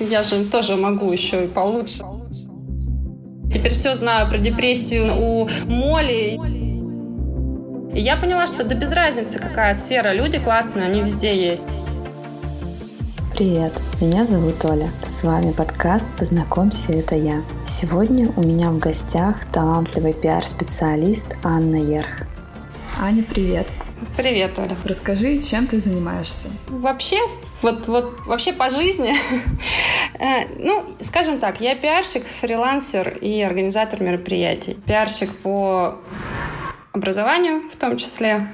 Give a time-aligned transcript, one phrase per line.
[0.00, 2.04] Я же тоже могу еще и получше.
[3.52, 6.38] Теперь все знаю про депрессию у Моли.
[7.94, 10.12] И я поняла, что да без разницы, какая сфера.
[10.12, 11.66] Люди классные, они везде есть.
[13.34, 14.90] Привет, меня зовут Оля.
[15.04, 17.42] С вами подкаст «Познакомься, это я».
[17.64, 22.26] Сегодня у меня в гостях талантливый пиар-специалист Анна Ерх.
[23.00, 23.66] Аня, привет.
[24.16, 24.76] Привет, Оля.
[24.84, 26.48] Расскажи, чем ты занимаешься?
[26.68, 27.18] Вообще,
[27.62, 29.14] вот, вот вообще по жизни,
[30.18, 34.74] э, ну, скажем так, я пиарщик, фрилансер и организатор мероприятий.
[34.86, 35.98] Пиарщик по
[36.92, 38.48] образованию в том числе.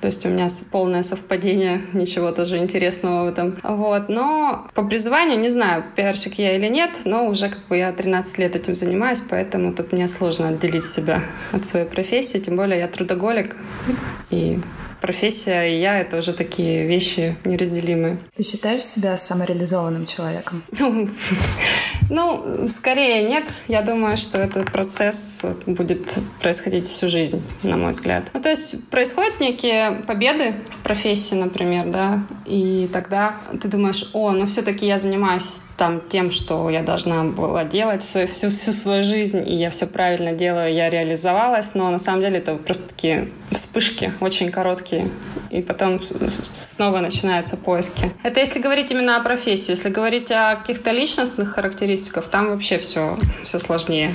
[0.00, 3.56] То есть у меня полное совпадение, ничего тоже интересного в этом.
[3.62, 4.08] Вот.
[4.08, 8.38] Но по призванию, не знаю, пиарщик я или нет, но уже как бы я 13
[8.38, 11.20] лет этим занимаюсь, поэтому тут мне сложно отделить себя
[11.52, 13.56] от своей профессии, тем более я трудоголик
[14.30, 14.60] и
[15.06, 18.18] профессия и я— это уже такие вещи неразделимые.
[18.34, 20.62] Ты считаешь себя самореализованным человеком?
[22.08, 23.44] Ну, скорее нет.
[23.66, 28.30] Я думаю, что этот процесс будет происходить всю жизнь, на мой взгляд.
[28.32, 34.30] Ну, то есть происходят некие победы в профессии, например, да, и тогда ты думаешь, о,
[34.30, 39.02] ну все-таки я занимаюсь там тем, что я должна была делать всю, всю, всю свою
[39.02, 43.30] жизнь, и я все правильно делаю, я реализовалась, но на самом деле это просто такие
[43.50, 44.95] вспышки, очень короткие,
[45.50, 46.00] и потом
[46.52, 48.10] снова начинаются поиски.
[48.22, 49.70] Это если говорить именно о профессии.
[49.70, 54.14] Если говорить о каких-то личностных характеристиках, там вообще все, все сложнее.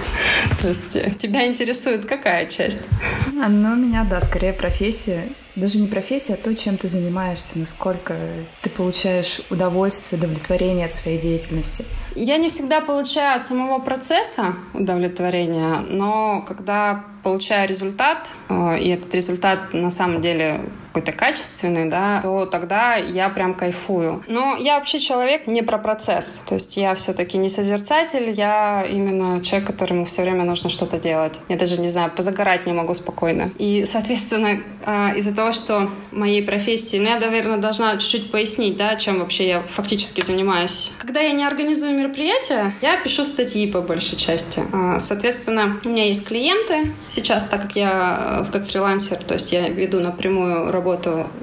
[0.60, 2.88] То есть тебя интересует какая часть?
[3.32, 5.24] Ну, меня, да, скорее профессия
[5.56, 8.16] даже не профессия, а то, чем ты занимаешься, насколько
[8.62, 11.84] ты получаешь удовольствие, удовлетворение от своей деятельности.
[12.14, 19.14] Я не всегда получаю от самого процесса удовлетворения, но когда получаю результат, э, и этот
[19.14, 20.60] результат на самом деле
[20.92, 24.22] какой-то качественный, да, то тогда я прям кайфую.
[24.28, 26.42] Но я вообще человек не про процесс.
[26.46, 31.40] То есть я все-таки не созерцатель, я именно человек, которому все время нужно что-то делать.
[31.48, 33.50] Я даже, не знаю, позагорать не могу спокойно.
[33.58, 38.96] И, соответственно, э, из-за того, что моей профессии, ну, я, наверное, должна чуть-чуть пояснить, да,
[38.96, 40.92] чем вообще я фактически занимаюсь.
[40.98, 44.62] Когда я не организую мероприятия, я пишу статьи по большей части.
[44.72, 46.92] А, соответственно, у меня есть клиенты.
[47.08, 50.81] Сейчас, так как я э, как фрилансер, то есть я веду напрямую работу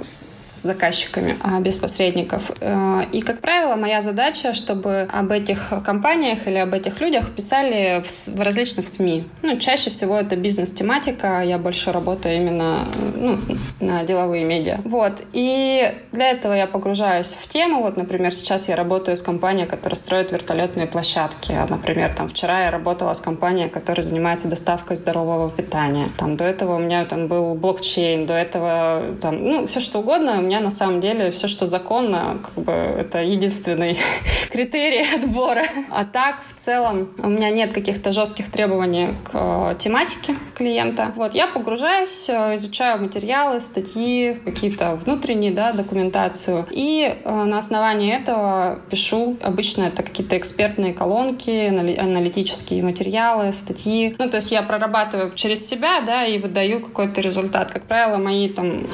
[0.01, 2.51] с заказчиками, а, без посредников.
[2.59, 8.03] Э, и, как правило, моя задача, чтобы об этих компаниях или об этих людях писали
[8.03, 9.25] в различных СМИ.
[9.41, 11.41] Ну, чаще всего это бизнес-тематика.
[11.41, 13.37] Я больше работаю именно ну,
[13.79, 14.77] на деловые медиа.
[14.85, 15.23] Вот.
[15.33, 17.81] И для этого я погружаюсь в тему.
[17.81, 21.51] Вот, например, сейчас я работаю с компанией, которая строит вертолетные площадки.
[21.51, 26.09] А, например, там вчера я работала с компанией, которая занимается доставкой здорового питания.
[26.17, 30.39] Там до этого у меня там был блокчейн, до этого там, ну, все что угодно.
[30.39, 33.97] У меня на самом деле все, что законно, как бы это единственный
[34.51, 35.63] критерий отбора.
[35.91, 41.11] А так, в целом, у меня нет каких-то жестких требований к э, тематике клиента.
[41.15, 46.65] Вот, я погружаюсь, э, изучаю материалы, статьи, какие-то внутренние, да, документацию.
[46.71, 49.37] И э, на основании этого пишу.
[49.41, 51.67] Обычно это какие-то экспертные колонки,
[51.97, 54.15] аналитические материалы, статьи.
[54.17, 57.71] Ну, то есть я прорабатываю через себя, да, и выдаю какой-то результат.
[57.71, 58.87] Как правило, мои там,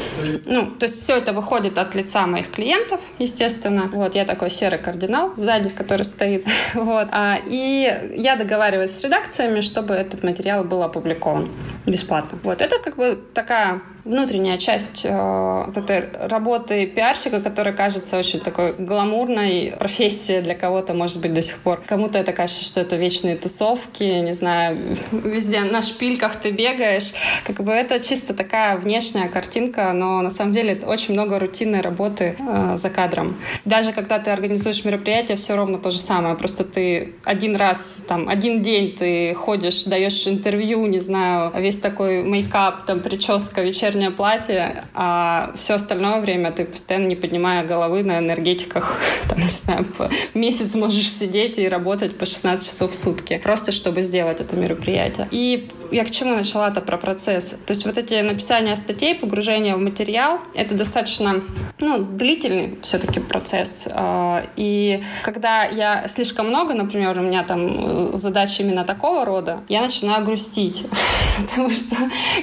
[0.46, 3.90] ну, то есть все это выходит от лица моих клиентов, естественно.
[3.92, 6.46] Вот, я такой серый кардинал сзади, который стоит.
[6.74, 7.08] Вот.
[7.12, 11.50] А, и я договариваюсь с редакциями, чтобы этот материал был опубликован
[11.86, 12.38] бесплатно.
[12.44, 12.62] Вот.
[12.62, 18.74] Это как бы такая внутренняя часть э, вот этой работы пиарщика, которая кажется очень такой
[18.78, 21.84] гламурной профессией для кого-то, может быть, до сих пор.
[21.88, 27.14] Кому-то это кажется, что это вечные тусовки, не знаю, везде на шпильках ты бегаешь.
[27.46, 31.82] Как бы это чисто такая внешняя картинка, но на самом деле это очень много рутинной
[31.82, 33.36] работы э, за кадром.
[33.66, 36.36] Даже когда ты организуешь мероприятие, все ровно то же самое.
[36.36, 42.22] Просто ты один раз, там, один день ты ходишь, даешь интервью, не знаю, весь такой
[42.24, 48.04] мейкап, там, прическа, вечерняя вечернее платье, а все остальное время ты постоянно не поднимая головы
[48.04, 49.86] на энергетиках, там, не знаю,
[50.34, 55.28] месяц можешь сидеть и работать по 16 часов в сутки, просто чтобы сделать это мероприятие.
[55.32, 57.56] И я к чему начала-то про процесс?
[57.66, 61.42] То есть вот эти написания статей, погружение в материал, это достаточно
[61.80, 63.88] ну, длительный все-таки процесс.
[63.92, 69.62] А, и когда я слишком много, например, у меня там э, задачи именно такого рода,
[69.70, 70.84] я начинаю грустить,
[71.50, 71.96] потому что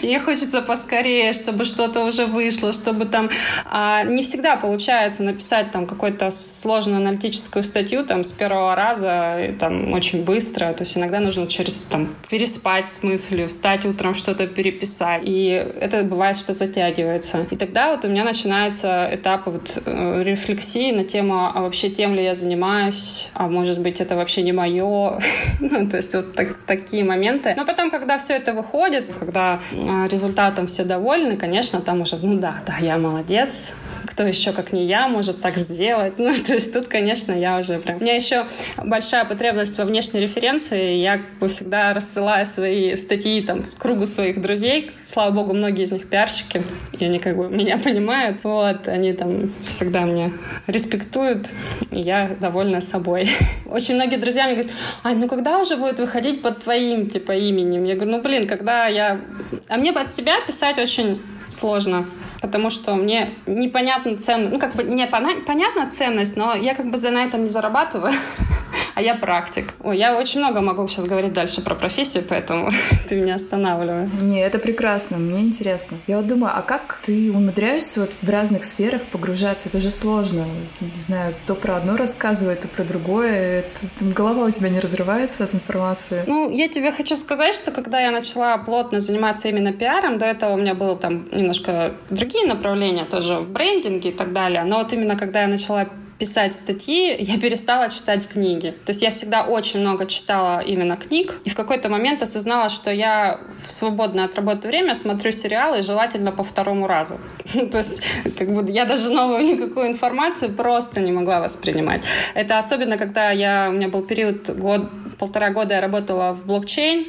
[0.03, 3.31] мне хочется поскорее, чтобы что-то уже вышло, чтобы там...
[3.65, 9.93] А, не всегда получается написать там какую-то сложную аналитическую статью там с первого раза, там
[9.93, 10.73] очень быстро.
[10.73, 15.23] То есть иногда нужно через там переспать с мыслью, мыслью, встать утром, что-то переписать.
[15.25, 17.47] И это бывает, что затягивается.
[17.51, 22.15] И тогда вот у меня начинаются этапы вот э, рефлексии на тему, а вообще тем
[22.15, 25.19] ли я занимаюсь, а может быть это вообще не мое.
[25.61, 27.55] ну, то есть вот так, такие моменты.
[27.57, 32.39] Но потом, когда все это выходит, когда э, результатом все довольны, конечно, там уже, ну
[32.39, 33.75] да, да, я молодец,
[34.13, 36.15] кто еще, как не я, может так сделать.
[36.23, 37.97] Ну, то есть тут, конечно, я уже прям...
[37.97, 38.47] У меня еще
[38.83, 40.95] большая потребность во внешней референции.
[40.95, 44.91] Я как бы всегда рассылаю свои статьи там в кругу своих друзей.
[45.05, 48.39] Слава богу, многие из них пиарщики, и они как бы меня понимают.
[48.43, 50.33] Вот, они там всегда мне
[50.67, 51.49] респектуют,
[51.91, 53.29] и я довольна собой.
[53.67, 54.73] Очень многие друзья мне говорят,
[55.03, 57.85] Ань, ну когда уже будет выходить под твоим, типа, именем?
[57.85, 59.21] Я говорю, ну, блин, когда я...
[59.69, 61.21] А мне бы от себя писать очень
[61.51, 62.07] сложно
[62.43, 66.99] потому что мне непонятна ценность, ну, как бы не понятна ценность, но я как бы
[66.99, 68.13] за на этом не зарабатываю.
[68.95, 69.75] а я практик.
[69.83, 72.71] Ой, я очень много могу сейчас говорить дальше про профессию, поэтому
[73.09, 74.11] ты меня останавливаешь.
[74.21, 75.99] Не, это прекрасно, мне интересно.
[76.07, 79.69] Я вот думаю, а как ты умудряешься вот в разных сферах погружаться?
[79.69, 80.45] Это же сложно.
[80.81, 83.61] Не знаю, то про одно рассказывает, то про другое.
[83.61, 86.23] Это, голова у тебя не разрывается от информации?
[86.27, 90.55] Ну, я тебе хочу сказать, что когда я начала плотно заниматься именно пиаром, до этого
[90.55, 94.65] у меня было там немножко другие направления, тоже в брендинге и так далее.
[94.65, 95.89] Но вот именно когда я начала
[96.23, 98.71] писать статьи, я перестала читать книги.
[98.85, 102.93] То есть я всегда очень много читала именно книг, и в какой-то момент осознала, что
[102.93, 107.19] я в свободное от работы время смотрю сериалы, желательно по второму разу.
[107.73, 108.05] То есть
[108.39, 112.05] как бы я даже новую никакую информацию просто не могла воспринимать.
[112.35, 117.05] Это особенно, когда я, у меня был период год, полтора года я работала в блокчейн,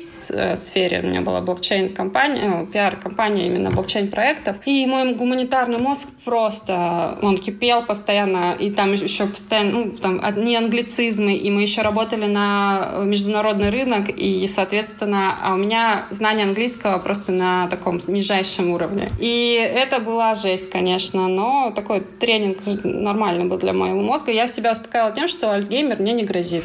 [0.55, 1.01] сфере.
[1.01, 4.57] У меня была блокчейн-компания, э, пиар-компания именно блокчейн-проектов.
[4.65, 10.55] И мой гуманитарный мозг просто, он кипел постоянно, и там еще постоянно, ну, там одни
[10.55, 16.99] англицизмы, и мы еще работали на международный рынок, и, соответственно, а у меня знание английского
[16.99, 19.09] просто на таком нижайшем уровне.
[19.19, 24.31] И это была жесть, конечно, но такой тренинг нормальный был для моего мозга.
[24.31, 26.63] Я себя успокаивала тем, что Альцгеймер мне не грозит.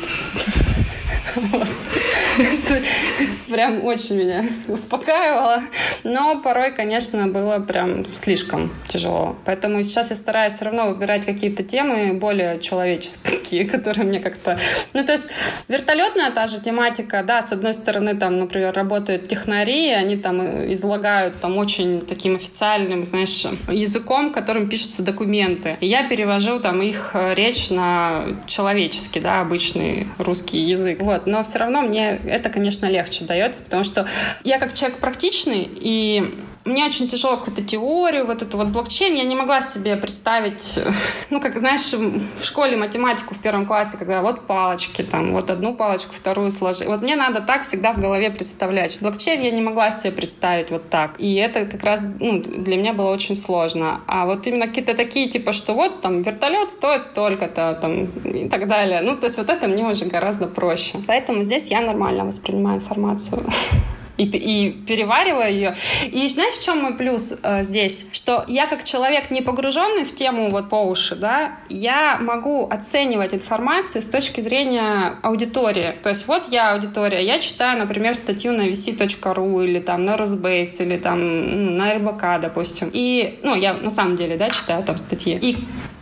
[3.51, 5.63] Прям очень меня успокаивало.
[6.05, 9.37] Но порой, конечно, было прям слишком тяжело.
[9.45, 14.59] Поэтому сейчас я стараюсь все равно выбирать какие-то темы более человеческие, которые мне как-то...
[14.93, 15.27] Ну, то есть
[15.69, 21.41] вертолетная та же тематика, да, с одной стороны, там, например, работают технари, они там излагают
[21.41, 25.77] там очень таким официальным, знаешь, языком, которым пишутся документы.
[25.81, 31.01] И я перевожу там их речь на человеческий, да, обычный русский язык.
[31.01, 31.18] Вот.
[31.27, 34.07] Но все равно мне это, конечно, легче дается, потому что
[34.45, 36.35] я как человек практичный, и
[36.69, 40.79] мне очень тяжело какую-то теорию, вот эту вот блокчейн, я не могла себе представить,
[41.31, 45.75] ну, как, знаешь, в школе математику в первом классе, когда вот палочки, там, вот одну
[45.75, 46.85] палочку, вторую сложи.
[46.87, 48.99] Вот мне надо так всегда в голове представлять.
[49.01, 51.19] Блокчейн я не могла себе представить вот так.
[51.19, 54.01] И это как раз, ну, для меня было очень сложно.
[54.07, 58.69] А вот именно какие-то такие, типа, что вот там вертолет стоит столько-то, там, и так
[58.69, 59.01] далее.
[59.03, 60.99] Ну, то есть вот это мне уже гораздо проще.
[61.07, 63.43] Поэтому здесь я нормально воспринимаю информацию.
[64.19, 65.77] и, и перевариваю ее.
[66.05, 68.07] И знаешь, в чем мой плюс э, здесь?
[68.13, 73.33] Что я как человек, не погруженный в тему вот по уши, да, я могу оценивать
[73.33, 75.95] информацию с точки зрения аудитории.
[76.03, 80.81] То есть вот я аудитория, я читаю, например, статью на vc.ru или там на Росбейс
[80.81, 82.91] или там на РБК, допустим.
[82.93, 85.39] И, ну, я на самом деле, да, читаю там статьи.
[85.41, 85.57] И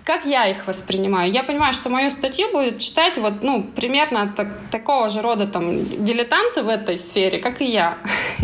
[0.07, 1.33] как я их воспринимаю?
[1.33, 5.85] Я понимаю, что мою статью будет читать вот, ну, примерно так, такого же рода там
[6.05, 7.99] дилетанты в этой сфере, как и я.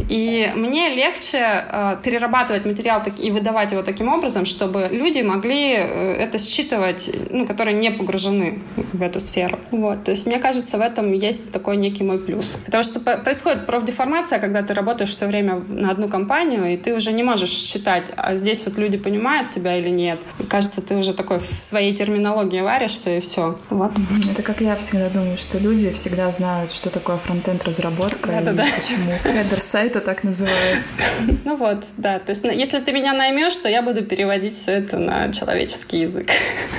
[0.08, 5.74] И мне легче э, перерабатывать материал так, и выдавать его таким образом, чтобы люди могли
[5.74, 8.60] э, это считывать, ну, которые не погружены
[8.92, 9.60] в эту сферу.
[9.70, 10.02] Вот.
[10.02, 12.58] То есть, мне кажется, в этом есть такой некий мой плюс.
[12.64, 17.12] Потому что происходит профдеформация, когда ты работаешь все время на одну компанию, и ты уже
[17.12, 20.18] не можешь считать, а здесь вот люди понимают тебя или нет.
[20.40, 23.58] И кажется, ты уже такой в своей терминологии варишься, и все.
[23.70, 23.92] Вот.
[24.30, 28.44] Это как я всегда думаю, что люди всегда знают, что такое фронтенд разработка да, и
[28.44, 28.66] да, да.
[28.74, 30.90] почему хедер сайта так называется.
[31.44, 32.18] Ну вот, да.
[32.18, 36.28] То есть, если ты меня наймешь, то я буду переводить все это на человеческий язык.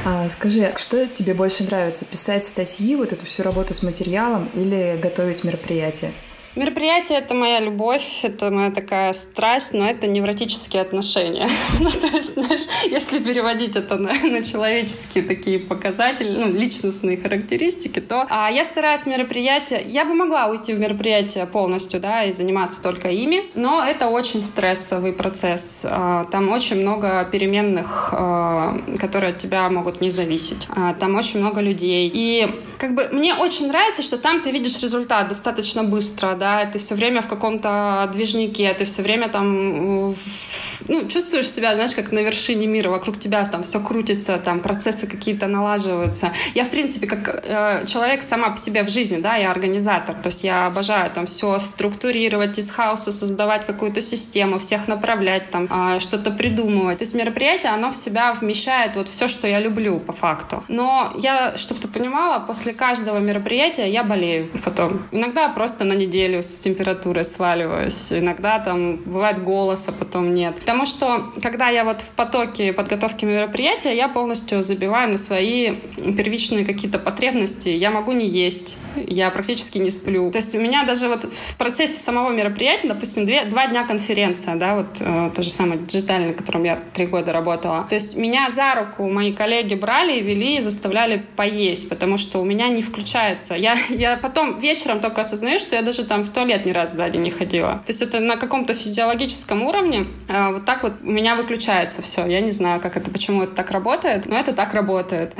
[0.06, 2.06] А, скажи, что тебе больше нравится?
[2.06, 6.12] Писать статьи, вот эту всю работу с материалом или готовить мероприятия?
[6.56, 11.50] Мероприятие— это моя любовь, это моя такая страсть, но это невротические отношения.
[11.80, 18.00] ну, то есть, знаешь, если переводить это на, на человеческие такие показатели, ну, личностные характеристики,
[18.00, 19.82] то а я стараюсь мероприятия...
[19.84, 24.44] Я бы могла уйти в мероприятие полностью, да, и заниматься только ими, но это очень
[24.44, 25.88] стрессовый процесс.
[25.90, 30.68] А, там очень много переменных, а, которые от тебя могут не зависеть.
[30.70, 32.12] А, там очень много людей.
[32.14, 36.78] И как бы мне очень нравится, что там ты видишь результат достаточно быстро, да, ты
[36.78, 40.14] все время в каком-то движнике, ты все время там
[40.90, 45.08] ну, чувствуешь себя, знаешь, как на вершине мира, вокруг тебя там все крутится, там процессы
[45.08, 46.34] какие-то налаживаются.
[46.54, 50.28] Я, в принципе, как э, человек сама по себе в жизни, да, я организатор, то
[50.28, 56.00] есть я обожаю там все структурировать из хаоса, создавать какую-то систему, всех направлять, там э,
[56.00, 56.98] что-то придумывать.
[56.98, 60.64] То есть мероприятие, оно в себя вмещает вот все, что я люблю по факту.
[60.68, 65.04] Но я, чтобы ты понимала, после каждого мероприятия я болею потом.
[65.12, 70.56] Иногда просто на неделю с температурой сваливаюсь, иногда там бывает голоса потом нет.
[70.60, 76.66] Потому что, когда я вот в потоке подготовки мероприятия, я полностью забиваю на свои первичные
[76.66, 77.70] какие-то потребности.
[77.70, 80.32] Я могу не есть, я практически не сплю.
[80.32, 84.56] То есть у меня даже вот в процессе самого мероприятия, допустим, две, два дня конференция,
[84.56, 87.86] да, вот э, то же самое диджитальное, на котором я три года работала.
[87.90, 92.40] То есть меня за руку мои коллеги брали и вели, и заставляли поесть, потому что
[92.40, 93.56] у меня не включается.
[93.56, 97.18] Я, я потом вечером только осознаю, что я даже там в туалет ни разу сзади
[97.18, 97.82] не ходила.
[97.86, 102.26] То есть это на каком-то физиологическом уровне э, вот так вот у меня выключается все.
[102.26, 105.34] Я не знаю, как это, почему это так работает, но это так работает.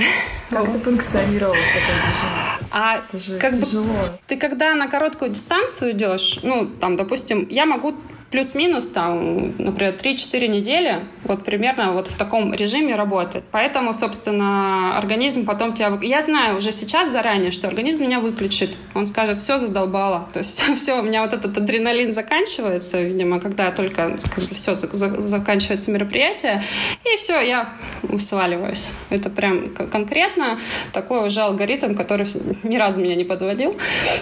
[0.50, 2.70] Как ты функционировала в таком режиме?
[2.72, 3.86] А это же как тяжело.
[3.86, 7.96] Бы, ты когда на короткую дистанцию идешь, ну, там, допустим, я могу
[8.34, 13.44] плюс-минус там, например, 3-4 недели вот примерно вот в таком режиме работает.
[13.52, 16.00] Поэтому, собственно, организм потом тебя...
[16.02, 18.76] Я знаю уже сейчас заранее, что организм меня выключит.
[18.96, 20.28] Он скажет, все, задолбало.
[20.34, 24.18] То есть все, у меня вот этот адреналин заканчивается, видимо, когда только
[24.56, 26.64] все, за, за, заканчивается мероприятие,
[27.06, 27.70] и все, я
[28.20, 28.90] сваливаюсь.
[29.12, 30.60] Это прям конкретно
[30.92, 32.26] такой уже алгоритм, который
[32.64, 33.78] ни разу меня не подводил.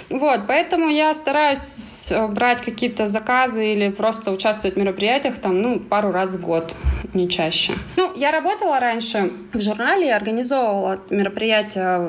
[0.10, 6.12] Вот, поэтому я стараюсь брать какие-то заказы или просто участвовать в мероприятиях там, ну, пару
[6.12, 6.74] раз в год,
[7.14, 7.74] не чаще.
[7.98, 12.00] Ну, я работала раньше в журнале, организовывала мероприятия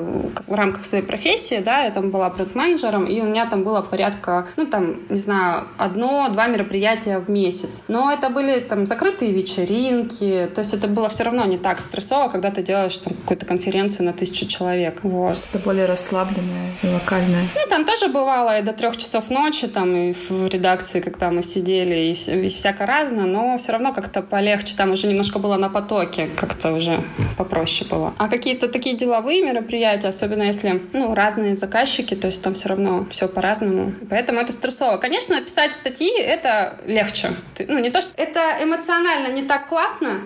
[0.47, 4.47] в рамках своей профессии, да, я там была бренд-менеджером, и у меня там было порядка,
[4.55, 7.83] ну, там, не знаю, одно-два мероприятия в месяц.
[7.87, 12.27] Но это были там закрытые вечеринки, то есть это было все равно не так стрессово,
[12.27, 15.03] когда ты делаешь там какую-то конференцию на тысячу человек.
[15.03, 15.35] Вот.
[15.35, 17.43] Что-то более расслабленное и локальное.
[17.53, 21.43] Ну, там тоже бывало и до трех часов ночи, там, и в редакции, когда мы
[21.43, 24.75] сидели недели и, и всяко разно, но все равно как-то полегче.
[24.75, 27.03] Там уже немножко было на потоке, как-то уже
[27.37, 28.13] попроще было.
[28.17, 33.05] А какие-то такие деловые мероприятия, особенно если ну, разные заказчики, то есть там все равно
[33.11, 33.93] все по-разному.
[34.09, 34.97] Поэтому это стрессово.
[34.97, 37.31] Конечно, писать статьи— это легче.
[37.55, 38.11] Ты, ну, не то, что...
[38.15, 40.21] Это эмоционально не так классно.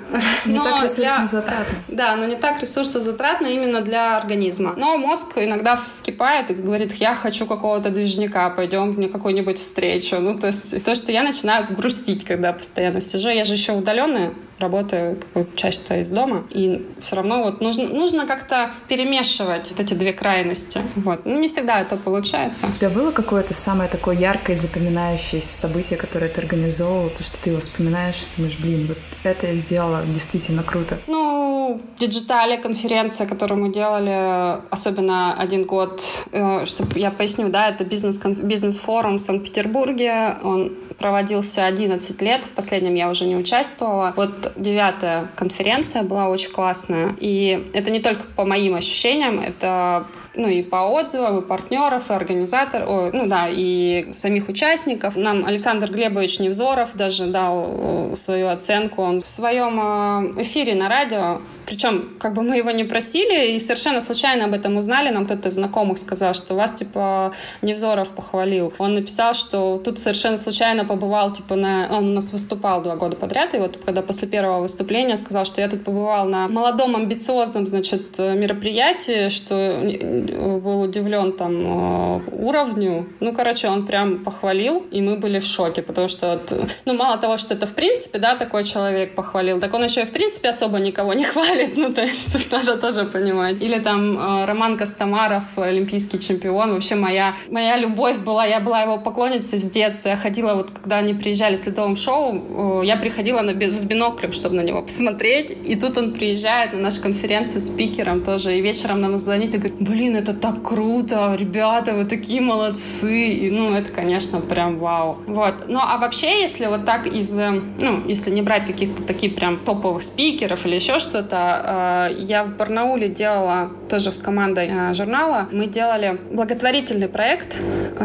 [0.45, 1.77] Не так ресурсно-затратно.
[1.87, 4.73] Да, но не так ресурсозатратно именно для организма.
[4.77, 10.17] Но мозг иногда вскипает и говорит, я хочу какого-то движника, пойдем мне какую-нибудь встречу.
[10.19, 13.29] Ну, то есть то, что я начинаю начинаю грустить, когда постоянно сижу.
[13.29, 15.17] Я же еще удаленная, работаю
[15.55, 20.81] часть-то из дома, и все равно вот нужно, нужно как-то перемешивать эти две крайности.
[20.95, 21.25] Вот.
[21.25, 22.65] Ну, не всегда это получается.
[22.65, 27.51] У тебя было какое-то самое такое яркое, запоминающееся событие, которое ты организовывал, то, что ты
[27.51, 30.97] его вспоминаешь, думаешь, блин, вот это я сделала действительно круто?
[31.07, 37.83] Ну, Digitale конференция, которую мы делали, особенно один год, э, чтобы я поясню, да, это
[37.83, 44.13] бизнес-форум бизнес в Санкт-Петербурге, он проводился 11 лет, в последнем я уже не участвовала.
[44.15, 47.15] Вот девятая конференция была очень классная.
[47.19, 52.13] И это не только по моим ощущениям, это ну и по отзывам, и партнеров, и
[52.13, 55.15] организаторов, ну да, и самих участников.
[55.15, 59.01] Нам Александр Глебович Невзоров даже дал свою оценку.
[59.01, 63.59] Он в своем э, эфире на радио, причем как бы мы его не просили, и
[63.59, 68.73] совершенно случайно об этом узнали, нам кто-то из знакомых сказал, что вас типа Невзоров похвалил.
[68.77, 71.89] Он написал, что тут совершенно случайно побывал, типа на...
[71.91, 75.61] Он у нас выступал два года подряд, и вот когда после первого выступления сказал, что
[75.61, 79.81] я тут побывал на молодом амбициозном, значит, мероприятии, что
[80.31, 83.07] был удивлен там э, уровню.
[83.19, 86.41] Ну, короче, он прям похвалил, и мы были в шоке, потому что,
[86.85, 90.05] ну, мало того, что это в принципе, да, такой человек похвалил, так он еще и
[90.05, 93.61] в принципе особо никого не хвалит, ну, то есть надо тоже понимать.
[93.61, 98.97] Или там э, Роман Костомаров, олимпийский чемпион, вообще моя, моя любовь была, я была его
[98.97, 103.41] поклонницей с детства, я ходила вот, когда они приезжали с ледовым шоу, э, я приходила
[103.41, 108.23] на, с биноклем, чтобы на него посмотреть, и тут он приезжает на нашу конференцию спикером
[108.23, 113.29] тоже, и вечером нам звонит и говорит, блин, это так круто, ребята, вы такие молодцы.
[113.29, 115.17] И, ну, это, конечно, прям вау.
[115.27, 115.65] Вот.
[115.67, 119.59] Ну, а вообще, если вот так из, э, ну, если не брать каких-то таких прям
[119.59, 125.47] топовых спикеров или еще что-то, э, я в Барнауле делала тоже с командой э, журнала.
[125.51, 127.55] Мы делали благотворительный проект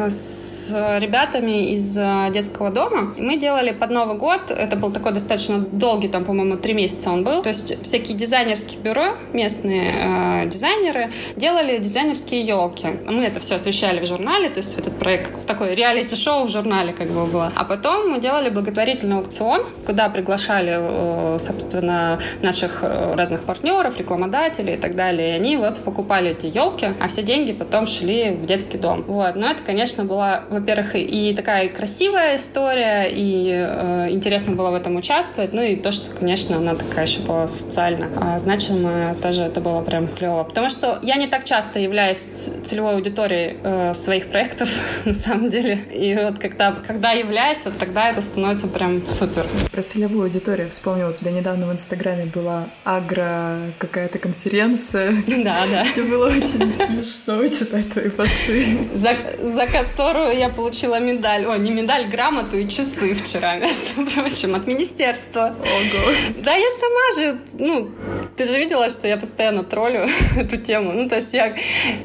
[0.08, 1.98] с ребятами из
[2.32, 3.14] детского дома.
[3.18, 7.24] Мы делали под Новый год, это был такой достаточно долгий, там, по-моему, три месяца он
[7.24, 7.42] был.
[7.42, 12.86] То есть всякие дизайнерские бюро, местные э, дизайнеры делали дизайнерские елки.
[13.06, 17.08] Мы это все освещали в журнале, то есть этот проект такой реалити-шоу в журнале как
[17.08, 17.52] бы было.
[17.54, 24.74] А потом мы делали благотворительный аукцион, куда приглашали, э, собственно, наших э, разных партнеров, рекламодателей
[24.74, 25.32] и так далее.
[25.32, 29.04] И они вот покупали эти елки, а все деньги потом шли в детский дом.
[29.06, 29.36] Вот.
[29.36, 34.96] Но это, конечно, была, во-первых, и такая красивая история, и э, интересно было в этом
[34.96, 35.52] участвовать.
[35.52, 39.82] Ну и то, что, конечно, она такая еще была социально а, значимая, тоже это было
[39.82, 40.44] прям клево.
[40.44, 42.30] Потому что я не так часто являюсь
[42.64, 44.68] целевой аудиторией э, своих проектов,
[45.04, 45.78] на самом деле.
[45.92, 49.46] И вот когда, когда являюсь, вот тогда это становится прям супер.
[49.70, 55.12] Про целевую аудиторию вспомнила, у тебя недавно в Инстаграме была агро какая-то конференция.
[55.42, 55.84] Да, да.
[55.84, 58.78] Это было очень смешно читать твои посты.
[58.94, 64.54] За, за которую я получила медаль, о, не медаль, грамоту и часы вчера, между прочим,
[64.54, 65.56] от министерства.
[65.58, 66.12] Ого.
[66.44, 67.90] Да, я сама же, ну,
[68.36, 70.92] ты же видела, что я постоянно троллю эту тему.
[70.92, 71.56] Ну, то есть я...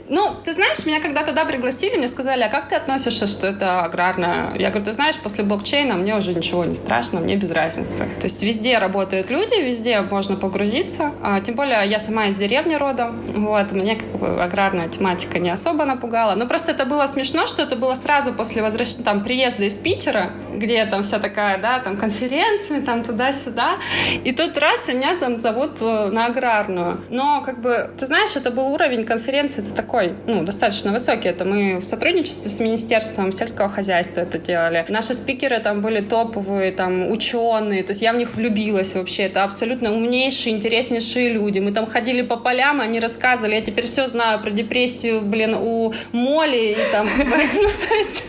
[0.09, 3.81] Ну, ты знаешь, меня когда туда пригласили, мне сказали, а как ты относишься, что это
[3.83, 4.55] аграрная?
[4.57, 8.07] Я говорю, ты знаешь, после блокчейна мне уже ничего не страшно, мне без разницы.
[8.19, 11.11] То есть везде работают люди, везде можно погрузиться.
[11.21, 13.23] А, тем более я сама из деревни родом.
[13.35, 16.35] Вот, мне как бы аграрная тематика не особо напугала.
[16.35, 20.31] Но просто это было смешно, что это было сразу после возвращения, там, приезда из Питера,
[20.53, 23.77] где там вся такая, да, там конференции, там туда-сюда.
[24.23, 27.01] И тут раз, и меня там зовут э, на аграрную.
[27.09, 31.29] Но, как бы, ты знаешь, это был уровень конференции, это такой, ну, достаточно высокий.
[31.29, 34.85] Это мы в сотрудничестве с Министерством сельского хозяйства это делали.
[34.89, 37.83] Наши спикеры там были топовые, там, ученые.
[37.83, 39.23] То есть я в них влюбилась вообще.
[39.23, 41.59] Это абсолютно умнейшие, интереснейшие люди.
[41.59, 43.55] Мы там ходили по полям, они рассказывали.
[43.55, 47.07] Я теперь все знаю про депрессию, блин, у Моли и там...
[47.57, 48.23] Ну, то есть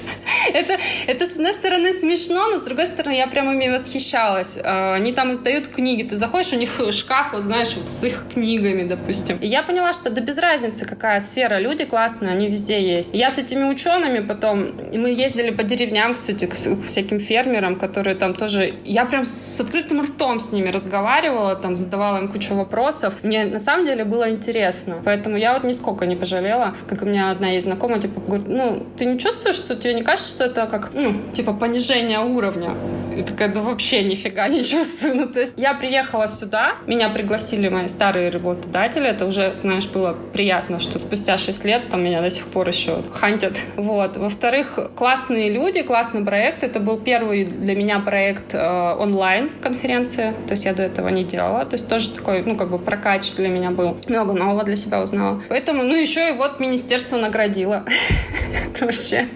[0.53, 4.59] это, это, с одной стороны, смешно, но с другой стороны, я прямо ими восхищалась.
[4.63, 6.03] А, они там издают книги.
[6.03, 9.39] Ты заходишь, у них шкаф, вот знаешь, вот с их книгами, допустим.
[9.39, 11.59] И я поняла, что да без разницы, какая сфера.
[11.59, 13.15] Люди классные, они везде есть.
[13.15, 18.35] Я с этими учеными потом, мы ездили по деревням, кстати, к всяким фермерам, которые там
[18.35, 18.75] тоже...
[18.85, 23.17] Я прям с открытым ртом с ними разговаривала, там задавала им кучу вопросов.
[23.23, 25.03] Мне на самом деле было интересно.
[25.05, 26.75] Поэтому я вот нисколько не пожалела.
[26.89, 30.03] Как у меня одна есть знакомая, типа, говорит, ну, ты не чувствуешь, что тебе не
[30.03, 32.75] кажется, что это как, ну, типа, понижение уровня?
[33.17, 35.09] И такая, да вообще нифига не чувствую.
[35.19, 40.17] Ну, то есть я приехала сюда, меня пригласили мои старые работодатели, это уже, знаешь, было
[40.33, 43.59] приятно, что спустя 6 лет там меня до сих пор еще хантят.
[43.77, 44.19] Вот.
[44.19, 46.63] Во-вторых, классные люди, классный проект.
[46.63, 51.65] Это был первый для меня проект э, онлайн-конференция, то есть я до этого не делала.
[51.65, 53.97] То есть тоже такой, ну, как бы прокач для меня был.
[54.07, 55.43] Много нового для себя узнала.
[55.49, 57.85] Поэтому, ну, еще и вот министерство наградило.
[58.81, 59.27] Вообще.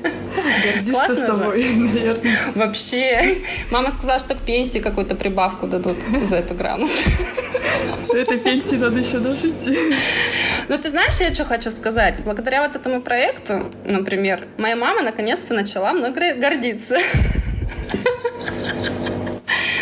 [0.75, 2.37] Гордишься собой, наверное.
[2.55, 3.39] Вообще.
[3.71, 6.93] Мама сказала, что к пенсии какую-то прибавку дадут за эту грамоту.
[8.15, 9.55] Этой пенсии надо еще дожить.
[10.73, 12.15] Ну, ты знаешь, я что хочу сказать?
[12.25, 16.97] Благодаря вот этому проекту, например, моя мама наконец-то начала мной гордиться.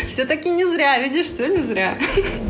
[0.09, 1.97] Все-таки не зря, видишь, все не зря.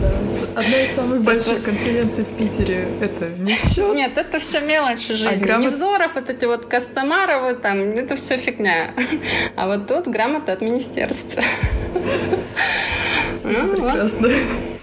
[0.02, 0.60] Да.
[0.60, 3.94] Одна из самых больших конференций в Питере— это не счет.
[3.94, 5.36] Нет, это все мелочи жизни.
[5.36, 5.74] А грамот...
[5.74, 8.96] Невзоров, вот эти вот Костомаровы, там, это все фигня.
[9.56, 11.44] А вот тут грамота от министерства.
[13.44, 14.30] Ну, прекрасно.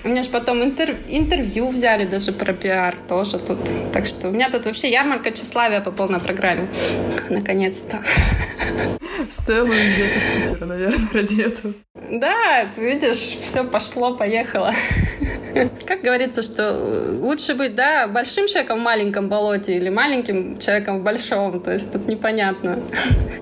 [0.08, 0.96] У меня же потом интер...
[1.06, 3.58] интервью взяли даже про пиар тоже тут.
[3.92, 6.70] Так что у меня тут вообще ярмарка тщеславия по полной программе.
[7.28, 8.02] Наконец-то.
[9.28, 11.74] Стоило уезжать из Питера, наверное, ради этого.
[12.10, 14.72] Да, ты видишь, все пошло, поехало.
[15.86, 16.72] Как говорится, что
[17.20, 21.92] лучше быть, да, большим человеком в маленьком болоте или маленьким человеком в большом, то есть
[21.92, 22.82] тут непонятно.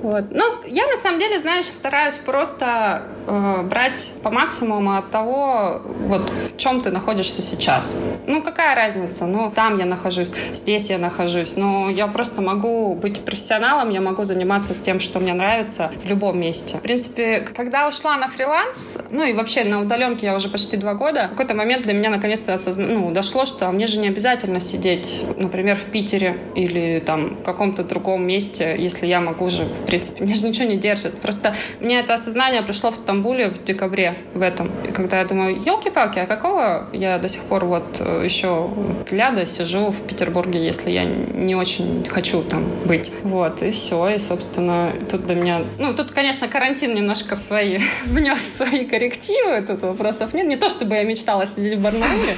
[0.01, 0.25] Вот.
[0.31, 6.33] Ну, я на самом деле, знаешь, стараюсь просто э, брать по максимуму от того, вот
[6.57, 7.99] чем ты находишься сейчас.
[8.27, 9.27] Ну, какая разница?
[9.27, 11.57] Ну, там я нахожусь, здесь я нахожусь.
[11.57, 16.39] Но я просто могу быть профессионалом, я могу заниматься тем, что мне нравится в любом
[16.41, 16.79] месте.
[16.79, 20.95] В принципе, когда ушла на фриланс, ну и вообще на удаленке я уже почти два
[20.95, 22.87] года, в какой-то момент для меня наконец-то осозна...
[22.87, 27.85] ну, дошло, что мне же не обязательно сидеть, например, в Питере или там в каком-то
[27.85, 31.21] другом месте, если я могу же, в принципе, меня же ничего не держит.
[31.21, 34.71] Просто мне это осознание пришло в Стамбуле в декабре в этом.
[34.95, 38.71] Когда я думаю, елки-палки, а какого я до сих пор вот э, еще
[39.11, 43.11] ляда сижу в Петербурге, если я не очень хочу там быть.
[43.23, 44.09] Вот, и все.
[44.09, 45.65] И, собственно, тут до меня...
[45.79, 50.47] Ну, тут, конечно, карантин немножко свои внес свои коррективы, тут вопросов нет.
[50.47, 52.37] Не то, чтобы я мечтала сидеть в Барнауле.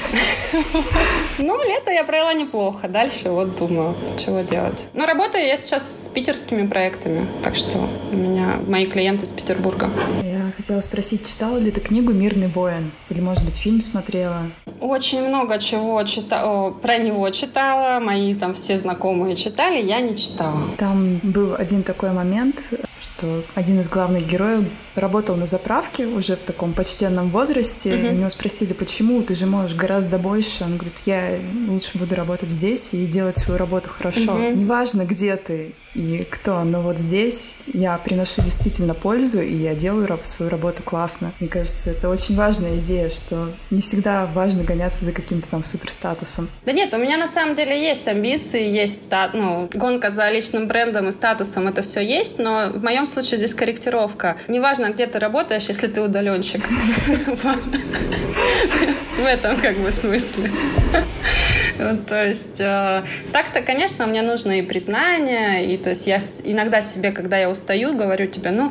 [1.41, 2.89] Ну, лето я провела неплохо.
[2.89, 4.85] Дальше вот думаю, чего делать.
[4.95, 7.79] Но работаю я сейчас с питерскими проектами, так что
[8.11, 9.89] у меня мои клиенты из Петербурга.
[10.23, 12.91] Я хотела спросить, читала ли ты книгу «Мирный воин»?
[13.11, 14.43] Или, может быть, фильм смотрела?
[14.81, 20.63] Очень много чего читала, про него читала, мои там все знакомые читали, я не читала.
[20.77, 22.63] Там был один такой момент,
[23.01, 27.91] что один из главных героев работал на заправке уже в таком почтенном возрасте.
[27.91, 28.11] Mm-hmm.
[28.11, 30.65] У него спросили, почему ты же можешь гораздо больше.
[30.65, 34.39] Он говорит, я лучше буду работать здесь и делать свою работу хорошо.
[34.39, 34.57] Mm-hmm.
[34.57, 40.09] Неважно, где ты и кто, но вот здесь я приношу действительно пользу, и я делаю
[40.23, 41.33] свою работу классно.
[41.41, 46.49] Мне кажется, это очень важная идея, что не всегда важно гоняться за каким-то там суперстатусом.
[46.65, 50.69] Да нет, у меня на самом деле есть амбиции, есть стат, ну, гонка за личным
[50.69, 54.39] брендом и статусом, это все есть, но в моем случае здесь корректировка.
[54.49, 56.67] Неважно, где ты работаешь, если ты удаленщик.
[59.19, 60.51] В этом как бы смысле.
[62.07, 67.13] То есть э, так-то, конечно, мне нужно и признание, и то есть я иногда себе,
[67.13, 68.71] когда я устаю, говорю тебе, ну,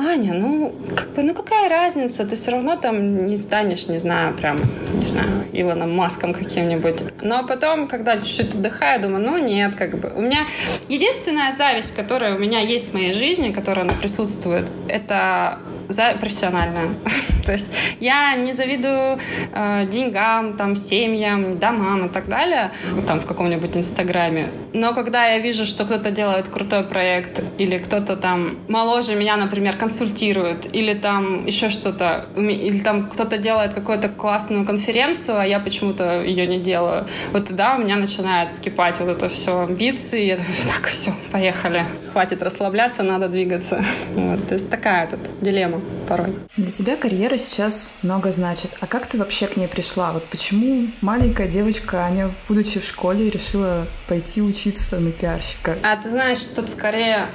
[0.00, 4.32] Аня, ну, как бы, ну какая разница, ты все равно там не станешь, не знаю,
[4.32, 4.60] прям,
[4.94, 7.02] не знаю, Илоном Маском каким-нибудь.
[7.20, 10.12] Но потом, когда чуть-чуть отдыхаю, думаю, ну нет, как бы.
[10.14, 10.46] У меня
[10.88, 16.90] единственная зависть, которая у меня есть в моей жизни, которая она присутствует, это за профессиональная.
[17.46, 19.18] То есть я не завидую
[19.54, 22.72] э, деньгам, там, семьям, домам и так далее,
[23.06, 24.50] там в каком-нибудь инстаграме.
[24.74, 29.76] Но когда я вижу, что кто-то делает крутой проект, или кто-то там моложе меня, например,
[29.76, 36.22] консультирует, или там еще что-то, или там кто-то делает какую-то классную конференцию, а я почему-то
[36.22, 40.52] ее не делаю, вот тогда у меня начинает скипать вот это все амбиции, я думаю,
[40.74, 43.82] так, все, поехали, хватит расслабляться, надо двигаться.
[44.12, 46.36] Вот, то есть такая тут дилемма порой.
[46.56, 48.76] Для тебя карьера сейчас много значит.
[48.80, 50.12] А как ты вообще к ней пришла?
[50.12, 55.76] Вот почему маленькая девочка Аня, будучи в школе, решила пойти учиться на пиарщика?
[55.82, 57.28] А ты знаешь, тут скорее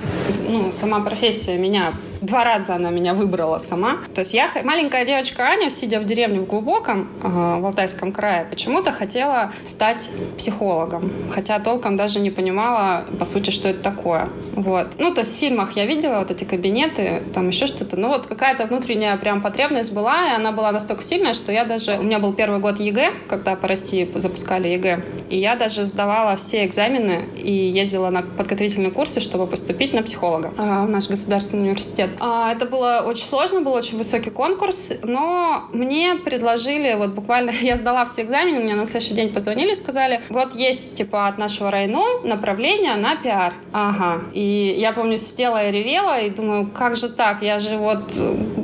[0.47, 3.97] ну, сама профессия меня Два раза она меня выбрала сама.
[4.15, 8.93] То есть я, маленькая девочка Аня, сидя в деревне в глубоком, в Алтайском крае, почему-то
[8.93, 11.11] хотела стать психологом.
[11.29, 14.29] Хотя толком даже не понимала, по сути, что это такое.
[14.55, 14.93] Вот.
[14.99, 17.97] Ну, то есть в фильмах я видела вот эти кабинеты, там еще что-то.
[17.97, 21.97] Ну, вот какая-то внутренняя прям потребность была, и она была настолько сильная, что я даже...
[21.97, 26.37] У меня был первый год ЕГЭ, когда по России запускали ЕГЭ, и я даже сдавала
[26.37, 32.11] все экзамены и ездила на подготовительные курсы, чтобы поступить на психолога в наш государственный университет.
[32.19, 37.77] А, это было очень сложно, был очень высокий конкурс, но мне предложили, вот буквально я
[37.77, 41.71] сдала все экзамены, мне на следующий день позвонили и сказали, вот есть типа от нашего
[41.71, 41.83] района
[42.23, 43.53] направление на пиар.
[43.71, 44.21] Ага.
[44.33, 48.13] И я помню, сидела и ревела, и думаю, как же так, я же вот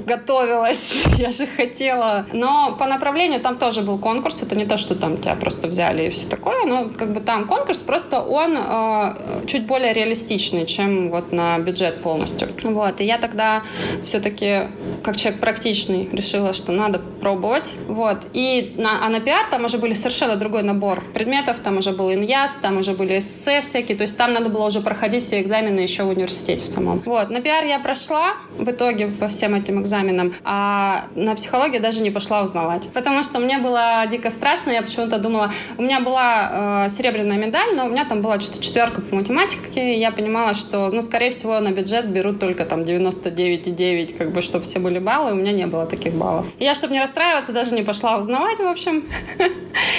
[0.05, 2.25] готовилась, я же хотела.
[2.33, 6.07] Но по направлению там тоже был конкурс, это не то, что там тебя просто взяли
[6.07, 11.09] и все такое, но как бы там конкурс, просто он э, чуть более реалистичный, чем
[11.09, 12.49] вот на бюджет полностью.
[12.63, 13.63] Вот, и я тогда тогда
[14.03, 14.63] все-таки,
[15.01, 17.73] как человек практичный, решила, что надо пробовать.
[17.87, 18.17] Вот.
[18.33, 21.59] И на, а на пиар там уже были совершенно другой набор предметов.
[21.59, 23.97] Там уже был иньяс, там уже были эссе всякие.
[23.97, 27.01] То есть там надо было уже проходить все экзамены еще в университете в самом.
[27.05, 27.29] Вот.
[27.29, 32.11] На пиар я прошла в итоге по всем этим экзаменам, а на психологию даже не
[32.11, 32.89] пошла узнавать.
[32.93, 34.71] Потому что мне было дико страшно.
[34.71, 35.51] Я почему-то думала...
[35.77, 39.95] У меня была э, серебряная медаль, но у меня там была что-то четверка по математике.
[39.95, 44.31] И я понимала, что, ну, скорее всего, на бюджет берут только там 90 99,9, как
[44.31, 46.45] бы, чтобы все были баллы, у меня не было таких баллов.
[46.59, 49.05] я, чтобы не расстраиваться, даже не пошла узнавать, в общем.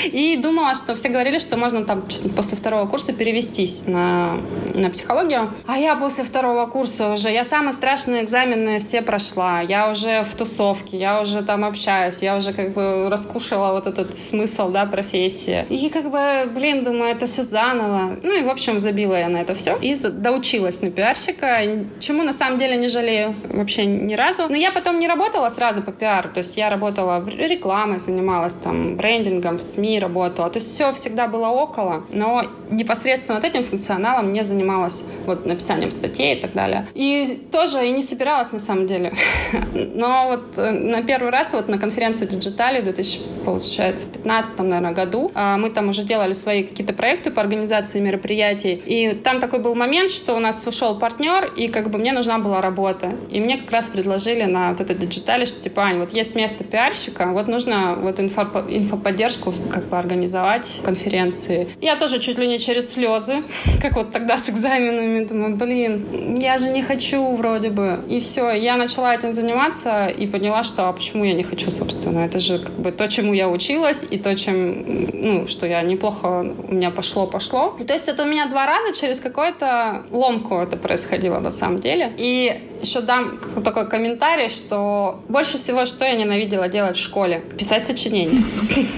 [0.05, 2.05] И думала, что все говорили, что можно там
[2.37, 4.41] после второго курса перевестись на,
[4.75, 5.53] на психологию.
[5.67, 9.61] А я после второго курса уже, я самые страшные экзамены все прошла.
[9.61, 14.19] Я уже в тусовке, я уже там общаюсь, я уже как бы раскушала вот этот
[14.19, 15.65] смысл, да, профессии.
[15.69, 18.19] И как бы, блин, думаю, это все заново.
[18.23, 19.77] Ну и, в общем, забила я на это все.
[19.81, 21.59] И доучилась на пиарщика,
[22.01, 23.10] чему на самом деле не жалею
[23.45, 24.45] вообще ни разу.
[24.49, 28.55] Но я потом не работала сразу по пиару, то есть я работала в рекламе, занималась
[28.55, 33.65] там брендингом, в СМИ работала, то есть все всегда было около, но непосредственно вот этим
[33.65, 36.87] функционалом не занималась вот написанием статей и так далее.
[36.95, 39.13] И тоже и не собиралась на самом деле.
[39.95, 45.57] Но вот э, на первый раз вот на конференции Digitali в 2015 наверное, году а,
[45.57, 50.11] мы там уже делали свои какие-то проекты по организации мероприятий, и там такой был момент,
[50.11, 53.00] что у нас ушел партнер, и как бы мне нужна была работа.
[53.31, 56.65] И мне как раз предложили на вот это Digitale, что типа, Ань, вот есть место
[56.65, 61.69] пиарщика, вот нужно вот инфо, инфоподдержку как бы организовать, конференции.
[61.81, 63.43] Я тоже чуть ли не через слезы,
[63.83, 68.05] как вот тогда с экзаменами, думаю, блин, я же не хочу вроде бы.
[68.09, 72.21] И все, я начала этим заниматься, и поняла, что а почему я не хочу, собственно.
[72.21, 76.55] Это же как бы то, чему я училась, и то, чем, ну, что я неплохо
[76.69, 77.77] у меня пошло-пошло.
[77.87, 82.13] То есть это у меня два раза через какую-то ломку это происходило на самом деле.
[82.19, 87.41] И еще дам такой комментарий, что больше всего, что я ненавидела делать в школе?
[87.59, 88.43] Писать сочинения.